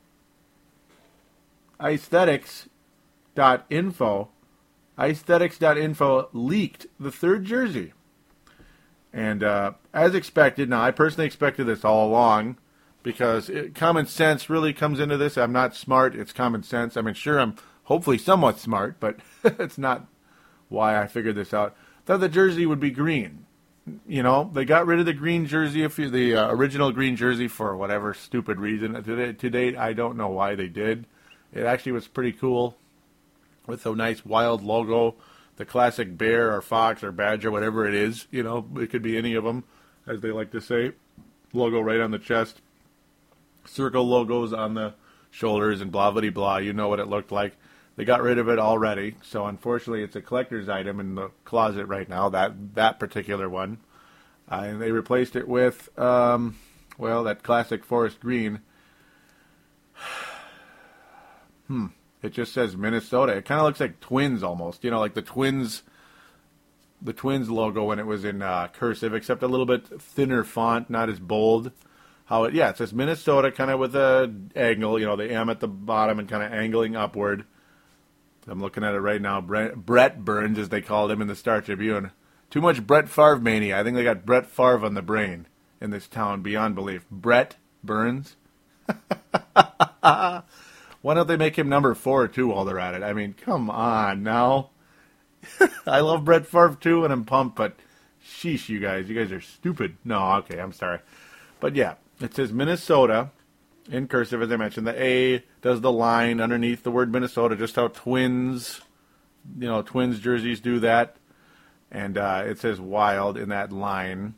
aesthetics.info, 1.81 4.29
Icethetics.info 4.97 6.29
leaked 6.31 6.87
the 6.99 7.11
third 7.11 7.45
jersey. 7.45 7.93
And 9.11 9.43
uh, 9.43 9.73
as 9.93 10.15
expected, 10.15 10.69
now 10.69 10.81
I 10.81 10.91
personally 10.91 11.25
expected 11.25 11.65
this 11.65 11.83
all 11.83 12.07
along 12.07 12.57
because 13.05 13.49
it, 13.49 13.75
common 13.75 14.07
sense 14.07 14.49
really 14.49 14.73
comes 14.73 14.99
into 14.99 15.15
this. 15.15 15.37
I'm 15.37 15.53
not 15.53 15.75
smart; 15.75 16.15
it's 16.15 16.33
common 16.33 16.63
sense. 16.63 16.97
I 16.97 17.01
mean, 17.01 17.13
sure, 17.13 17.39
I'm 17.39 17.55
hopefully 17.83 18.17
somewhat 18.17 18.59
smart, 18.59 18.99
but 18.99 19.17
it's 19.43 19.77
not 19.77 20.07
why 20.67 20.99
I 20.99 21.05
figured 21.05 21.35
this 21.35 21.53
out. 21.53 21.77
Thought 22.05 22.19
the 22.19 22.27
jersey 22.27 22.65
would 22.65 22.79
be 22.79 22.91
green. 22.91 23.45
You 24.07 24.23
know, 24.23 24.49
they 24.51 24.65
got 24.65 24.87
rid 24.87 24.99
of 24.99 25.05
the 25.05 25.13
green 25.13 25.45
jersey, 25.45 25.83
if 25.83 25.99
you, 25.99 26.09
the 26.09 26.35
uh, 26.35 26.51
original 26.51 26.91
green 26.91 27.15
jersey, 27.15 27.47
for 27.47 27.77
whatever 27.77 28.15
stupid 28.15 28.59
reason. 28.59 29.01
To, 29.03 29.33
to 29.33 29.49
date, 29.49 29.77
I 29.77 29.93
don't 29.93 30.17
know 30.17 30.29
why 30.29 30.55
they 30.55 30.67
did. 30.67 31.05
It 31.53 31.63
actually 31.63 31.91
was 31.91 32.07
pretty 32.07 32.31
cool 32.31 32.75
with 33.67 33.85
a 33.85 33.95
nice 33.95 34.25
wild 34.25 34.63
logo 34.63 35.15
the 35.57 35.65
classic 35.65 36.17
bear 36.17 36.53
or 36.53 36.61
fox 36.61 37.03
or 37.03 37.11
badger, 37.11 37.51
whatever 37.51 37.87
it 37.87 37.93
is. 37.93 38.27
You 38.31 38.43
know, 38.43 38.67
it 38.77 38.89
could 38.89 39.01
be 39.01 39.17
any 39.17 39.35
of 39.35 39.43
them, 39.43 39.63
as 40.07 40.21
they 40.21 40.31
like 40.31 40.51
to 40.51 40.61
say. 40.61 40.93
Logo 41.53 41.79
right 41.79 42.01
on 42.01 42.11
the 42.11 42.19
chest, 42.19 42.61
circle 43.65 44.07
logos 44.07 44.53
on 44.53 44.73
the 44.73 44.93
shoulders, 45.31 45.81
and 45.81 45.91
blah 45.91 46.11
blah 46.11 46.29
blah. 46.29 46.57
You 46.57 46.73
know 46.73 46.87
what 46.87 46.99
it 46.99 47.07
looked 47.07 47.31
like. 47.31 47.53
They 47.95 48.05
got 48.05 48.21
rid 48.21 48.37
of 48.37 48.49
it 48.49 48.59
already, 48.59 49.15
so 49.23 49.45
unfortunately, 49.45 50.03
it's 50.03 50.15
a 50.15 50.21
collector's 50.21 50.67
item 50.67 50.99
in 50.99 51.15
the 51.15 51.31
closet 51.45 51.85
right 51.85 52.09
now. 52.09 52.29
That 52.29 52.75
that 52.75 52.99
particular 52.99 53.49
one, 53.49 53.77
uh, 54.51 54.63
and 54.65 54.81
they 54.81 54.91
replaced 54.91 55.35
it 55.35 55.47
with, 55.47 55.97
um, 55.97 56.57
well, 56.97 57.23
that 57.23 57.43
classic 57.43 57.85
forest 57.85 58.19
green. 58.19 58.59
hmm. 61.67 61.87
It 62.25 62.33
just 62.33 62.53
says 62.53 62.75
Minnesota. 62.75 63.33
It 63.33 63.45
kind 63.45 63.59
of 63.59 63.65
looks 63.65 63.79
like 63.79 63.99
Twins 63.99 64.41
almost. 64.41 64.83
You 64.83 64.89
know, 64.89 64.99
like 64.99 65.13
the 65.13 65.21
Twins, 65.21 65.83
the 66.99 67.13
Twins 67.13 67.51
logo 67.51 67.83
when 67.83 67.99
it 67.99 68.07
was 68.07 68.25
in 68.25 68.41
uh, 68.41 68.67
cursive, 68.73 69.13
except 69.13 69.43
a 69.43 69.47
little 69.47 69.67
bit 69.67 69.85
thinner 70.01 70.43
font, 70.43 70.89
not 70.89 71.07
as 71.07 71.19
bold. 71.19 71.71
How 72.25 72.45
it? 72.45 72.53
Yeah, 72.53 72.69
it 72.69 72.77
says 72.77 72.93
Minnesota, 72.93 73.51
kind 73.51 73.71
of 73.71 73.79
with 73.79 73.95
a 73.95 74.33
angle. 74.55 74.99
You 74.99 75.05
know, 75.05 75.15
the 75.15 75.31
M 75.31 75.49
at 75.49 75.59
the 75.59 75.67
bottom 75.67 76.19
and 76.19 76.27
kind 76.27 76.43
of 76.43 76.51
angling 76.51 76.95
upward. 76.95 77.45
I'm 78.47 78.61
looking 78.61 78.83
at 78.83 78.93
it 78.93 78.99
right 78.99 79.21
now. 79.21 79.41
Brett, 79.41 79.75
Brett 79.75 80.23
Burns, 80.23 80.59
as 80.59 80.69
they 80.69 80.81
called 80.81 81.11
him 81.11 81.21
in 81.21 81.27
the 81.27 81.35
Star 81.35 81.61
Tribune. 81.61 82.11
Too 82.49 82.61
much 82.61 82.85
Brett 82.85 83.09
Favre 83.09 83.39
mania. 83.39 83.79
I 83.79 83.83
think 83.83 83.95
they 83.95 84.03
got 84.03 84.25
Brett 84.25 84.45
Favre 84.45 84.85
on 84.85 84.93
the 84.93 85.01
brain 85.01 85.47
in 85.81 85.89
this 85.89 86.07
town 86.07 86.41
beyond 86.41 86.75
belief. 86.75 87.05
Brett 87.09 87.55
Burns. 87.83 88.35
Why 90.01 91.13
don't 91.13 91.27
they 91.27 91.37
make 91.37 91.57
him 91.57 91.69
number 91.69 91.93
four 91.95 92.27
too 92.27 92.47
while 92.47 92.65
they're 92.65 92.79
at 92.79 92.93
it? 92.93 93.03
I 93.03 93.13
mean, 93.13 93.33
come 93.33 93.69
on 93.69 94.23
now. 94.23 94.69
I 95.87 95.99
love 95.99 96.25
Brett 96.25 96.47
Favre 96.47 96.77
too, 96.79 97.03
and 97.03 97.13
I'm 97.13 97.25
pumped, 97.25 97.55
but 97.55 97.75
sheesh, 98.25 98.69
you 98.69 98.79
guys, 98.79 99.09
you 99.09 99.15
guys 99.15 99.31
are 99.31 99.41
stupid. 99.41 99.97
No, 100.03 100.33
okay, 100.37 100.59
I'm 100.59 100.73
sorry, 100.73 100.99
but 101.59 101.75
yeah, 101.75 101.95
it 102.19 102.33
says 102.35 102.53
Minnesota 102.53 103.31
in 103.91 104.07
cursive 104.07 104.41
as 104.41 104.51
I 104.51 104.57
mentioned. 104.57 104.87
The 104.87 105.01
A 105.01 105.43
does 105.61 105.81
the 105.81 105.91
line 105.91 106.39
underneath 106.41 106.83
the 106.83 106.91
word 106.91 107.11
Minnesota, 107.11 107.55
just 107.55 107.75
how 107.75 107.87
Twins, 107.89 108.81
you 109.57 109.67
know, 109.67 109.81
Twins 109.81 110.19
jerseys 110.19 110.59
do 110.59 110.79
that, 110.79 111.17
and 111.91 112.17
uh, 112.17 112.43
it 112.45 112.59
says 112.59 112.79
Wild 112.79 113.37
in 113.37 113.49
that 113.49 113.71
line 113.71 114.35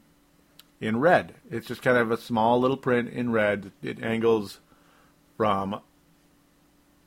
in 0.79 0.99
red. 0.99 1.35
It's 1.49 1.67
just 1.67 1.81
kind 1.81 1.97
of 1.97 2.11
a 2.11 2.17
small 2.17 2.59
little 2.59 2.77
print 2.77 3.09
in 3.09 3.31
red. 3.31 3.71
It 3.81 4.03
angles 4.03 4.59
from 5.35 5.81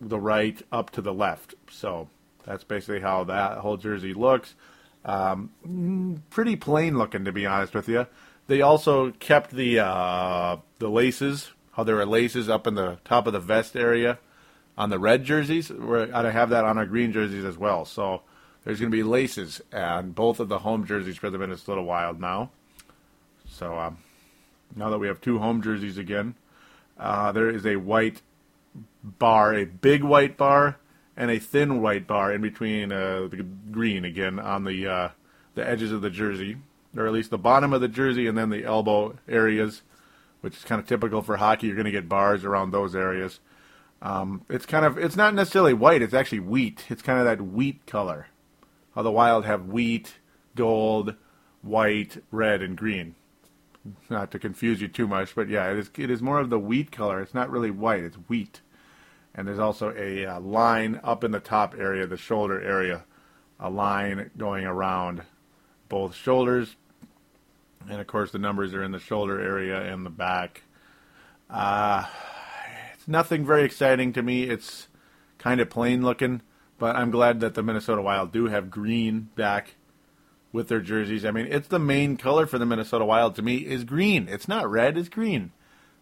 the 0.01 0.19
right 0.19 0.61
up 0.73 0.91
to 0.91 1.03
the 1.03 1.13
left. 1.13 1.55
So 1.71 2.09
that's 2.45 2.65
basically 2.65 3.01
how 3.01 3.25
that 3.25 3.59
whole 3.59 3.77
jersey 3.77 4.15
looks. 4.15 4.55
Um, 5.05 6.23
pretty 6.31 6.57
plain 6.57 6.99
looking, 6.99 7.25
to 7.25 7.33
be 7.33 7.47
honest 7.47 7.75
with 7.75 7.89
you. 7.89 8.07
They 8.51 8.63
also 8.63 9.13
kept 9.13 9.53
the 9.53 9.79
uh, 9.79 10.57
the 10.81 10.89
laces, 10.89 11.53
how 11.71 11.85
there 11.85 11.95
were 11.95 12.05
laces 12.05 12.49
up 12.49 12.67
in 12.67 12.75
the 12.75 12.99
top 13.05 13.29
of 13.29 13.33
the 13.33 13.39
vest 13.39 13.77
area 13.77 14.19
on 14.77 14.91
the 14.91 14.99
red 14.99 15.23
jerseys. 15.23 15.71
We're 15.71 16.07
going 16.07 16.25
to 16.25 16.33
have 16.33 16.51
that 16.51 16.65
on 16.65 16.77
our 16.77 16.85
green 16.85 17.13
jerseys 17.13 17.45
as 17.45 17.57
well. 17.57 17.85
So 17.85 18.23
there's 18.65 18.81
going 18.81 18.91
to 18.91 18.97
be 18.97 19.05
laces 19.05 19.61
on 19.73 20.11
both 20.11 20.41
of 20.41 20.49
the 20.49 20.59
home 20.59 20.85
jerseys 20.85 21.17
for 21.17 21.31
the 21.31 21.39
Minnesota 21.39 21.81
Wild 21.81 22.21
now. 22.21 22.51
So 23.49 23.79
um, 23.79 23.99
now 24.75 24.91
that 24.91 24.99
we 24.99 25.07
have 25.07 25.21
two 25.21 25.39
home 25.39 25.63
jerseys 25.63 25.97
again, 25.97 26.35
uh, 26.99 27.31
there 27.31 27.51
is 27.51 27.65
a 27.65 27.77
white 27.77 28.21
bar, 29.05 29.55
a 29.55 29.65
big 29.65 30.03
white 30.03 30.37
bar, 30.37 30.77
and 31.17 31.31
a 31.31 31.39
thin 31.39 31.81
white 31.81 32.09
bar 32.09 32.33
in 32.33 32.41
between 32.41 32.91
uh, 32.91 33.29
the 33.31 33.47
green 33.71 34.05
again 34.05 34.41
on 34.41 34.65
the 34.65 34.89
uh, 34.89 35.09
the 35.55 35.65
edges 35.65 35.93
of 35.93 36.03
the 36.03 36.11
jersey, 36.11 36.57
or 36.97 37.07
at 37.07 37.13
least 37.13 37.31
the 37.31 37.39
bottom 37.39 37.73
of 37.73 37.81
the 37.81 37.89
jersey, 37.89 38.27
and 38.27 38.37
then 38.37 38.51
the 38.51 38.65
elbow 38.65 39.17
areas, 39.29 39.83
which 40.41 40.57
is 40.57 40.65
kind 40.65 40.81
of 40.81 40.87
typical 40.87 41.23
for 41.23 41.37
hockey. 41.37 41.67
You're 41.67 41.77
going 41.77 41.85
to 41.85 41.91
get 41.91 42.09
bars 42.09 42.45
around 42.45 42.71
those 42.71 42.95
areas. 42.95 43.41
Um, 44.03 44.45
it's 44.49 44.67
kind 44.67 44.85
of 44.85 44.99
it's 44.99 45.17
not 45.17 45.35
necessarily 45.35 45.75
white. 45.75 46.03
It's 46.03 46.15
actually 46.15 46.41
wheat. 46.41 46.87
It's 46.89 47.03
kind 47.03 47.19
of 47.19 47.25
that 47.27 47.43
wheat 47.43 47.87
color. 47.87 48.29
How 48.95 49.03
the 49.03 49.13
Wild 49.13 49.45
have 49.45 49.67
wheat, 49.67 50.15
gold, 50.57 51.15
white, 51.63 52.23
red, 52.31 52.63
and 52.63 52.77
green. 52.77 53.15
Not 54.09 54.31
to 54.33 54.39
confuse 54.39 54.81
you 54.81 54.89
too 54.89 55.07
much, 55.07 55.35
but 55.35 55.49
yeah, 55.49 55.71
it 55.71 55.79
is 55.79 55.91
it 55.97 56.11
is 56.11 56.23
more 56.23 56.41
of 56.41 56.51
the 56.51 56.59
wheat 56.59 56.91
color. 56.91 57.21
It's 57.21 57.35
not 57.35 57.51
really 57.51 57.71
white. 57.71 58.03
It's 58.03 58.17
wheat 58.17 58.61
and 59.35 59.47
there's 59.47 59.59
also 59.59 59.95
a 59.97 60.27
uh, 60.27 60.41
line 60.41 61.01
up 61.03 61.25
in 61.25 61.31
the 61.31 61.41
top 61.41 61.75
area, 61.79 62.07
the 62.07 62.17
shoulder 62.17 62.61
area, 62.61 63.05
a 63.59 63.71
line 63.71 64.31
going 64.37 64.65
around 64.65 65.23
both 65.91 66.15
shoulders, 66.15 66.77
and 67.91 68.01
of 68.01 68.07
course 68.07 68.31
the 68.31 68.39
numbers 68.39 68.73
are 68.73 68.83
in 68.83 68.93
the 68.93 68.99
shoulder 68.99 69.39
area 69.39 69.93
and 69.93 70.07
the 70.07 70.11
back. 70.11 70.63
Uh, 71.51 72.07
it's 72.95 73.07
nothing 73.07 73.45
very 73.45 73.65
exciting 73.65 74.15
to 74.15 74.23
me. 74.23 74.45
It's 74.45 74.89
kind 75.37 75.61
of 75.61 75.69
plain 75.69 76.03
looking, 76.03 76.41
but 76.79 76.97
I'm 76.97 77.11
glad 77.11 77.41
that 77.41 77.53
the 77.53 77.63
Minnesota 77.63 78.01
Wild 78.01 78.33
do 78.33 78.47
have 78.47 78.71
green 78.71 79.29
back 79.35 79.75
with 80.53 80.69
their 80.69 80.81
jerseys. 80.81 81.25
I 81.25 81.31
mean, 81.31 81.47
it's 81.47 81.69
the 81.69 81.79
main 81.79 82.17
color 82.17 82.47
for 82.47 82.59
the 82.59 82.67
Minnesota 82.67 83.05
Wild 83.05 83.35
to 83.37 83.43
me 83.43 83.57
is 83.57 83.85
green. 83.85 84.29
It's 84.29 84.49
not 84.49 84.71
red, 84.71 84.97
it's 84.97 85.09
green. 85.09 85.53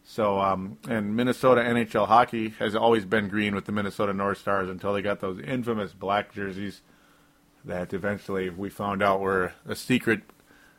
So, 0.05 0.39
um, 0.41 0.79
and 0.89 1.15
Minnesota 1.15 1.61
NHL 1.61 2.07
hockey 2.07 2.51
has 2.59 2.75
always 2.75 3.05
been 3.05 3.29
green 3.29 3.55
with 3.55 3.67
the 3.67 3.73
Minnesota 3.73 4.15
North 4.15 4.39
Stars 4.39 4.71
until 4.71 4.95
they 4.95 5.03
got 5.03 5.21
those 5.21 5.39
infamous 5.39 5.93
black 5.93 6.33
jerseys 6.33 6.81
that 7.65 7.93
eventually 7.93 8.51
we 8.51 8.71
found 8.71 9.03
out 9.03 9.21
were 9.21 9.53
a 9.67 9.75
secret 9.75 10.23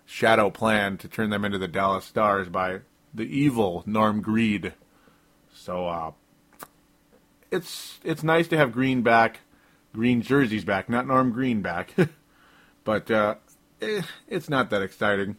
shadow 0.05 0.49
plan 0.49 0.97
to 0.97 1.07
turn 1.07 1.29
them 1.29 1.45
into 1.45 1.57
the 1.57 1.67
Dallas 1.67 2.05
Stars 2.05 2.49
by 2.49 2.79
the 3.13 3.23
evil 3.23 3.83
Norm 3.85 4.21
Greed. 4.21 4.73
So, 5.53 5.87
uh, 5.87 6.11
it's 7.51 7.99
it's 8.03 8.23
nice 8.23 8.47
to 8.49 8.57
have 8.57 8.71
green 8.71 9.01
back, 9.01 9.39
green 9.93 10.21
jerseys 10.21 10.63
back, 10.63 10.89
not 10.89 11.07
Norm 11.07 11.31
Green 11.31 11.61
back, 11.61 11.93
but 12.83 13.09
uh, 13.11 13.35
eh, 13.81 14.03
it's 14.27 14.49
not 14.49 14.69
that 14.69 14.81
exciting. 14.81 15.37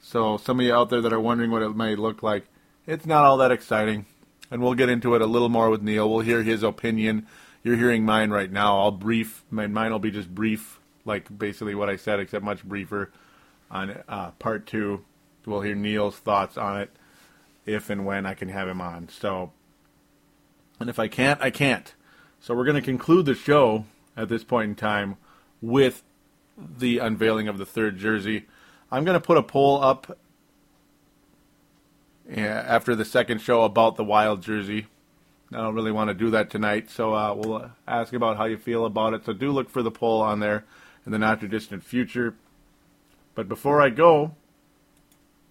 So, 0.00 0.36
some 0.36 0.58
of 0.58 0.66
you 0.66 0.74
out 0.74 0.90
there 0.90 1.00
that 1.00 1.12
are 1.12 1.20
wondering 1.20 1.50
what 1.50 1.62
it 1.62 1.76
might 1.76 1.98
look 1.98 2.22
like 2.22 2.46
it's 2.86 3.06
not 3.06 3.24
all 3.24 3.36
that 3.38 3.52
exciting. 3.52 4.06
And 4.50 4.60
we'll 4.60 4.74
get 4.74 4.88
into 4.88 5.14
it 5.14 5.22
a 5.22 5.26
little 5.26 5.48
more 5.48 5.70
with 5.70 5.82
Neil. 5.82 6.10
We'll 6.10 6.20
hear 6.20 6.42
his 6.42 6.62
opinion. 6.62 7.26
You're 7.62 7.76
hearing 7.76 8.04
mine 8.04 8.30
right 8.30 8.50
now. 8.50 8.80
I'll 8.80 8.90
brief. 8.90 9.44
My 9.50 9.66
mine 9.66 9.92
will 9.92 9.98
be 9.98 10.10
just 10.10 10.34
brief, 10.34 10.80
like 11.04 11.36
basically 11.36 11.74
what 11.74 11.88
I 11.88 11.96
said, 11.96 12.18
except 12.20 12.44
much 12.44 12.64
briefer. 12.64 13.10
On 13.70 14.02
uh, 14.08 14.32
part 14.32 14.66
two, 14.66 15.04
we'll 15.46 15.60
hear 15.60 15.74
Neil's 15.74 16.16
thoughts 16.16 16.58
on 16.58 16.80
it, 16.80 16.90
if 17.64 17.88
and 17.88 18.04
when 18.04 18.26
I 18.26 18.34
can 18.34 18.48
have 18.48 18.68
him 18.68 18.80
on. 18.80 19.08
So, 19.08 19.52
and 20.80 20.90
if 20.90 20.98
I 20.98 21.08
can't, 21.08 21.40
I 21.40 21.50
can't. 21.50 21.94
So 22.40 22.54
we're 22.54 22.64
going 22.64 22.76
to 22.76 22.82
conclude 22.82 23.26
the 23.26 23.34
show 23.34 23.84
at 24.16 24.28
this 24.28 24.44
point 24.44 24.68
in 24.70 24.74
time 24.74 25.16
with 25.60 26.02
the 26.58 26.98
unveiling 26.98 27.48
of 27.48 27.58
the 27.58 27.64
third 27.64 27.96
jersey. 27.96 28.46
I'm 28.90 29.04
going 29.04 29.18
to 29.18 29.24
put 29.24 29.38
a 29.38 29.42
poll 29.42 29.82
up 29.82 30.18
after 32.28 32.94
the 32.94 33.04
second 33.04 33.40
show 33.40 33.62
about 33.62 33.96
the 33.96 34.04
wild 34.04 34.42
jersey. 34.42 34.86
I 35.54 35.58
don't 35.58 35.74
really 35.74 35.92
want 35.92 36.08
to 36.08 36.14
do 36.14 36.30
that 36.30 36.50
tonight, 36.50 36.90
so 36.90 37.14
uh, 37.14 37.34
we'll 37.34 37.70
ask 37.86 38.12
about 38.12 38.36
how 38.36 38.44
you 38.44 38.56
feel 38.56 38.84
about 38.84 39.14
it. 39.14 39.24
So 39.24 39.32
do 39.32 39.50
look 39.50 39.68
for 39.68 39.82
the 39.82 39.90
poll 39.90 40.20
on 40.22 40.40
there 40.40 40.64
in 41.04 41.12
the 41.12 41.18
not 41.18 41.40
too 41.40 41.48
distant 41.48 41.84
future. 41.84 42.34
But 43.34 43.48
before 43.48 43.80
I 43.80 43.90
go, 43.90 44.34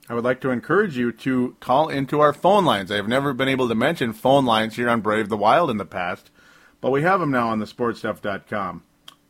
I 0.09 0.13
would 0.13 0.23
like 0.23 0.41
to 0.41 0.49
encourage 0.49 0.97
you 0.97 1.11
to 1.11 1.55
call 1.59 1.89
into 1.89 2.19
our 2.19 2.33
phone 2.33 2.65
lines. 2.65 2.91
I 2.91 2.95
have 2.95 3.07
never 3.07 3.33
been 3.33 3.47
able 3.47 3.69
to 3.69 3.75
mention 3.75 4.13
phone 4.13 4.45
lines 4.45 4.75
here 4.75 4.89
on 4.89 5.01
Brave 5.01 5.29
the 5.29 5.37
Wild 5.37 5.69
in 5.69 5.77
the 5.77 5.85
past, 5.85 6.31
but 6.79 6.91
we 6.91 7.01
have 7.03 7.19
them 7.19 7.31
now 7.31 7.49
on 7.49 7.59
the 7.59 7.65
thesportstuff.com. 7.65 8.83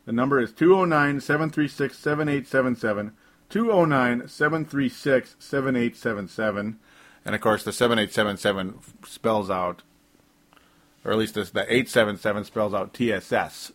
The 0.05 0.11
number 0.11 0.39
is 0.39 0.51
209 0.51 1.21
736 1.21 1.97
7877. 1.97 3.11
209 3.49 4.27
736 4.27 5.35
7877. 5.37 6.79
And 7.23 7.35
of 7.35 7.41
course, 7.41 7.63
the 7.63 7.71
7877 7.71 8.79
spells 9.05 9.49
out, 9.49 9.83
or 11.03 11.11
at 11.11 11.17
least 11.17 11.35
this, 11.35 11.49
the 11.49 11.61
877 11.61 12.45
spells 12.45 12.73
out 12.73 12.93
TSS. 12.93 13.71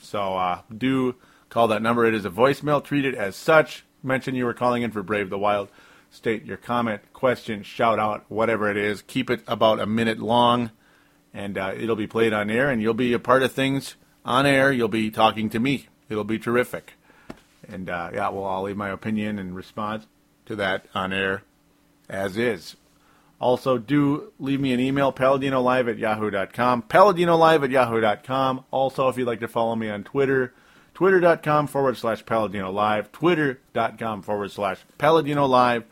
So 0.00 0.36
uh, 0.36 0.62
do 0.76 1.16
call 1.48 1.68
that 1.68 1.82
number. 1.82 2.06
It 2.06 2.14
is 2.14 2.24
a 2.24 2.30
voicemail. 2.30 2.82
Treat 2.82 3.04
it 3.04 3.14
as 3.14 3.36
such. 3.36 3.84
mention 4.02 4.34
you 4.34 4.44
were 4.44 4.54
calling 4.54 4.82
in 4.82 4.90
for 4.90 5.02
Brave 5.02 5.30
the 5.30 5.38
Wild. 5.38 5.68
State 6.10 6.44
your 6.44 6.56
comment, 6.56 7.02
question, 7.12 7.62
shout 7.62 7.98
out, 7.98 8.24
whatever 8.28 8.70
it 8.70 8.76
is. 8.76 9.02
Keep 9.02 9.28
it 9.28 9.42
about 9.46 9.80
a 9.80 9.86
minute 9.86 10.18
long, 10.18 10.70
and 11.34 11.58
uh, 11.58 11.72
it'll 11.76 11.96
be 11.96 12.06
played 12.06 12.32
on 12.32 12.48
air, 12.48 12.70
and 12.70 12.80
you'll 12.80 12.94
be 12.94 13.12
a 13.12 13.18
part 13.18 13.42
of 13.42 13.52
things 13.52 13.96
on 14.24 14.46
air. 14.46 14.72
You'll 14.72 14.88
be 14.88 15.10
talking 15.10 15.50
to 15.50 15.58
me. 15.58 15.88
It'll 16.08 16.24
be 16.24 16.38
terrific. 16.38 16.94
And 17.68 17.90
uh, 17.90 18.10
yeah, 18.14 18.28
well, 18.28 18.46
I'll 18.46 18.62
leave 18.62 18.76
my 18.76 18.90
opinion 18.90 19.38
and 19.38 19.54
response 19.54 20.06
to 20.46 20.56
that 20.56 20.86
on 20.94 21.12
air 21.12 21.42
as 22.08 22.36
is. 22.36 22.76
Also, 23.38 23.76
do 23.76 24.32
leave 24.38 24.60
me 24.60 24.72
an 24.72 24.80
email, 24.80 25.12
paladinolive 25.12 25.90
at 25.90 25.98
yahoo.com. 25.98 26.82
Paladinolive 26.82 27.64
at 27.64 27.70
yahoo.com. 27.70 28.64
Also, 28.70 29.08
if 29.08 29.18
you'd 29.18 29.26
like 29.26 29.40
to 29.40 29.48
follow 29.48 29.76
me 29.76 29.90
on 29.90 30.04
Twitter, 30.04 30.54
twitter.com 30.94 31.66
forward 31.66 31.98
slash 31.98 32.24
paladino 32.24 32.70
live, 32.70 33.12
twitter.com 33.12 34.22
forward 34.22 34.50
slash 34.50 34.80
paladino 34.96 35.44
live. 35.46 35.84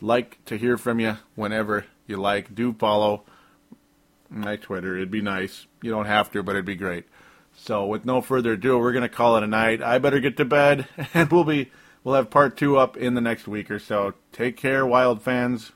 Like 0.00 0.42
to 0.46 0.56
hear 0.56 0.78
from 0.78 1.00
you 1.00 1.18
whenever 1.34 1.84
you 2.06 2.16
like. 2.16 2.54
Do 2.54 2.72
follow 2.72 3.24
my 4.30 4.56
Twitter. 4.56 4.96
It'd 4.96 5.10
be 5.10 5.22
nice. 5.22 5.66
You 5.82 5.90
don't 5.90 6.06
have 6.06 6.30
to, 6.32 6.42
but 6.42 6.52
it'd 6.52 6.64
be 6.64 6.74
great. 6.74 7.04
So, 7.58 7.86
with 7.86 8.04
no 8.04 8.20
further 8.20 8.52
ado, 8.52 8.78
we're 8.78 8.92
going 8.92 9.02
to 9.02 9.08
call 9.08 9.36
it 9.36 9.42
a 9.42 9.46
night. 9.46 9.82
I 9.82 9.98
better 9.98 10.20
get 10.20 10.36
to 10.36 10.44
bed, 10.44 10.86
and 11.14 11.30
we'll 11.30 11.44
be 11.44 11.70
we'll 12.04 12.14
have 12.14 12.30
part 12.30 12.56
two 12.56 12.76
up 12.76 12.96
in 12.96 13.14
the 13.14 13.22
next 13.22 13.48
week 13.48 13.70
or 13.70 13.78
so. 13.78 14.14
Take 14.32 14.56
care, 14.56 14.86
Wild 14.86 15.22
fans. 15.22 15.72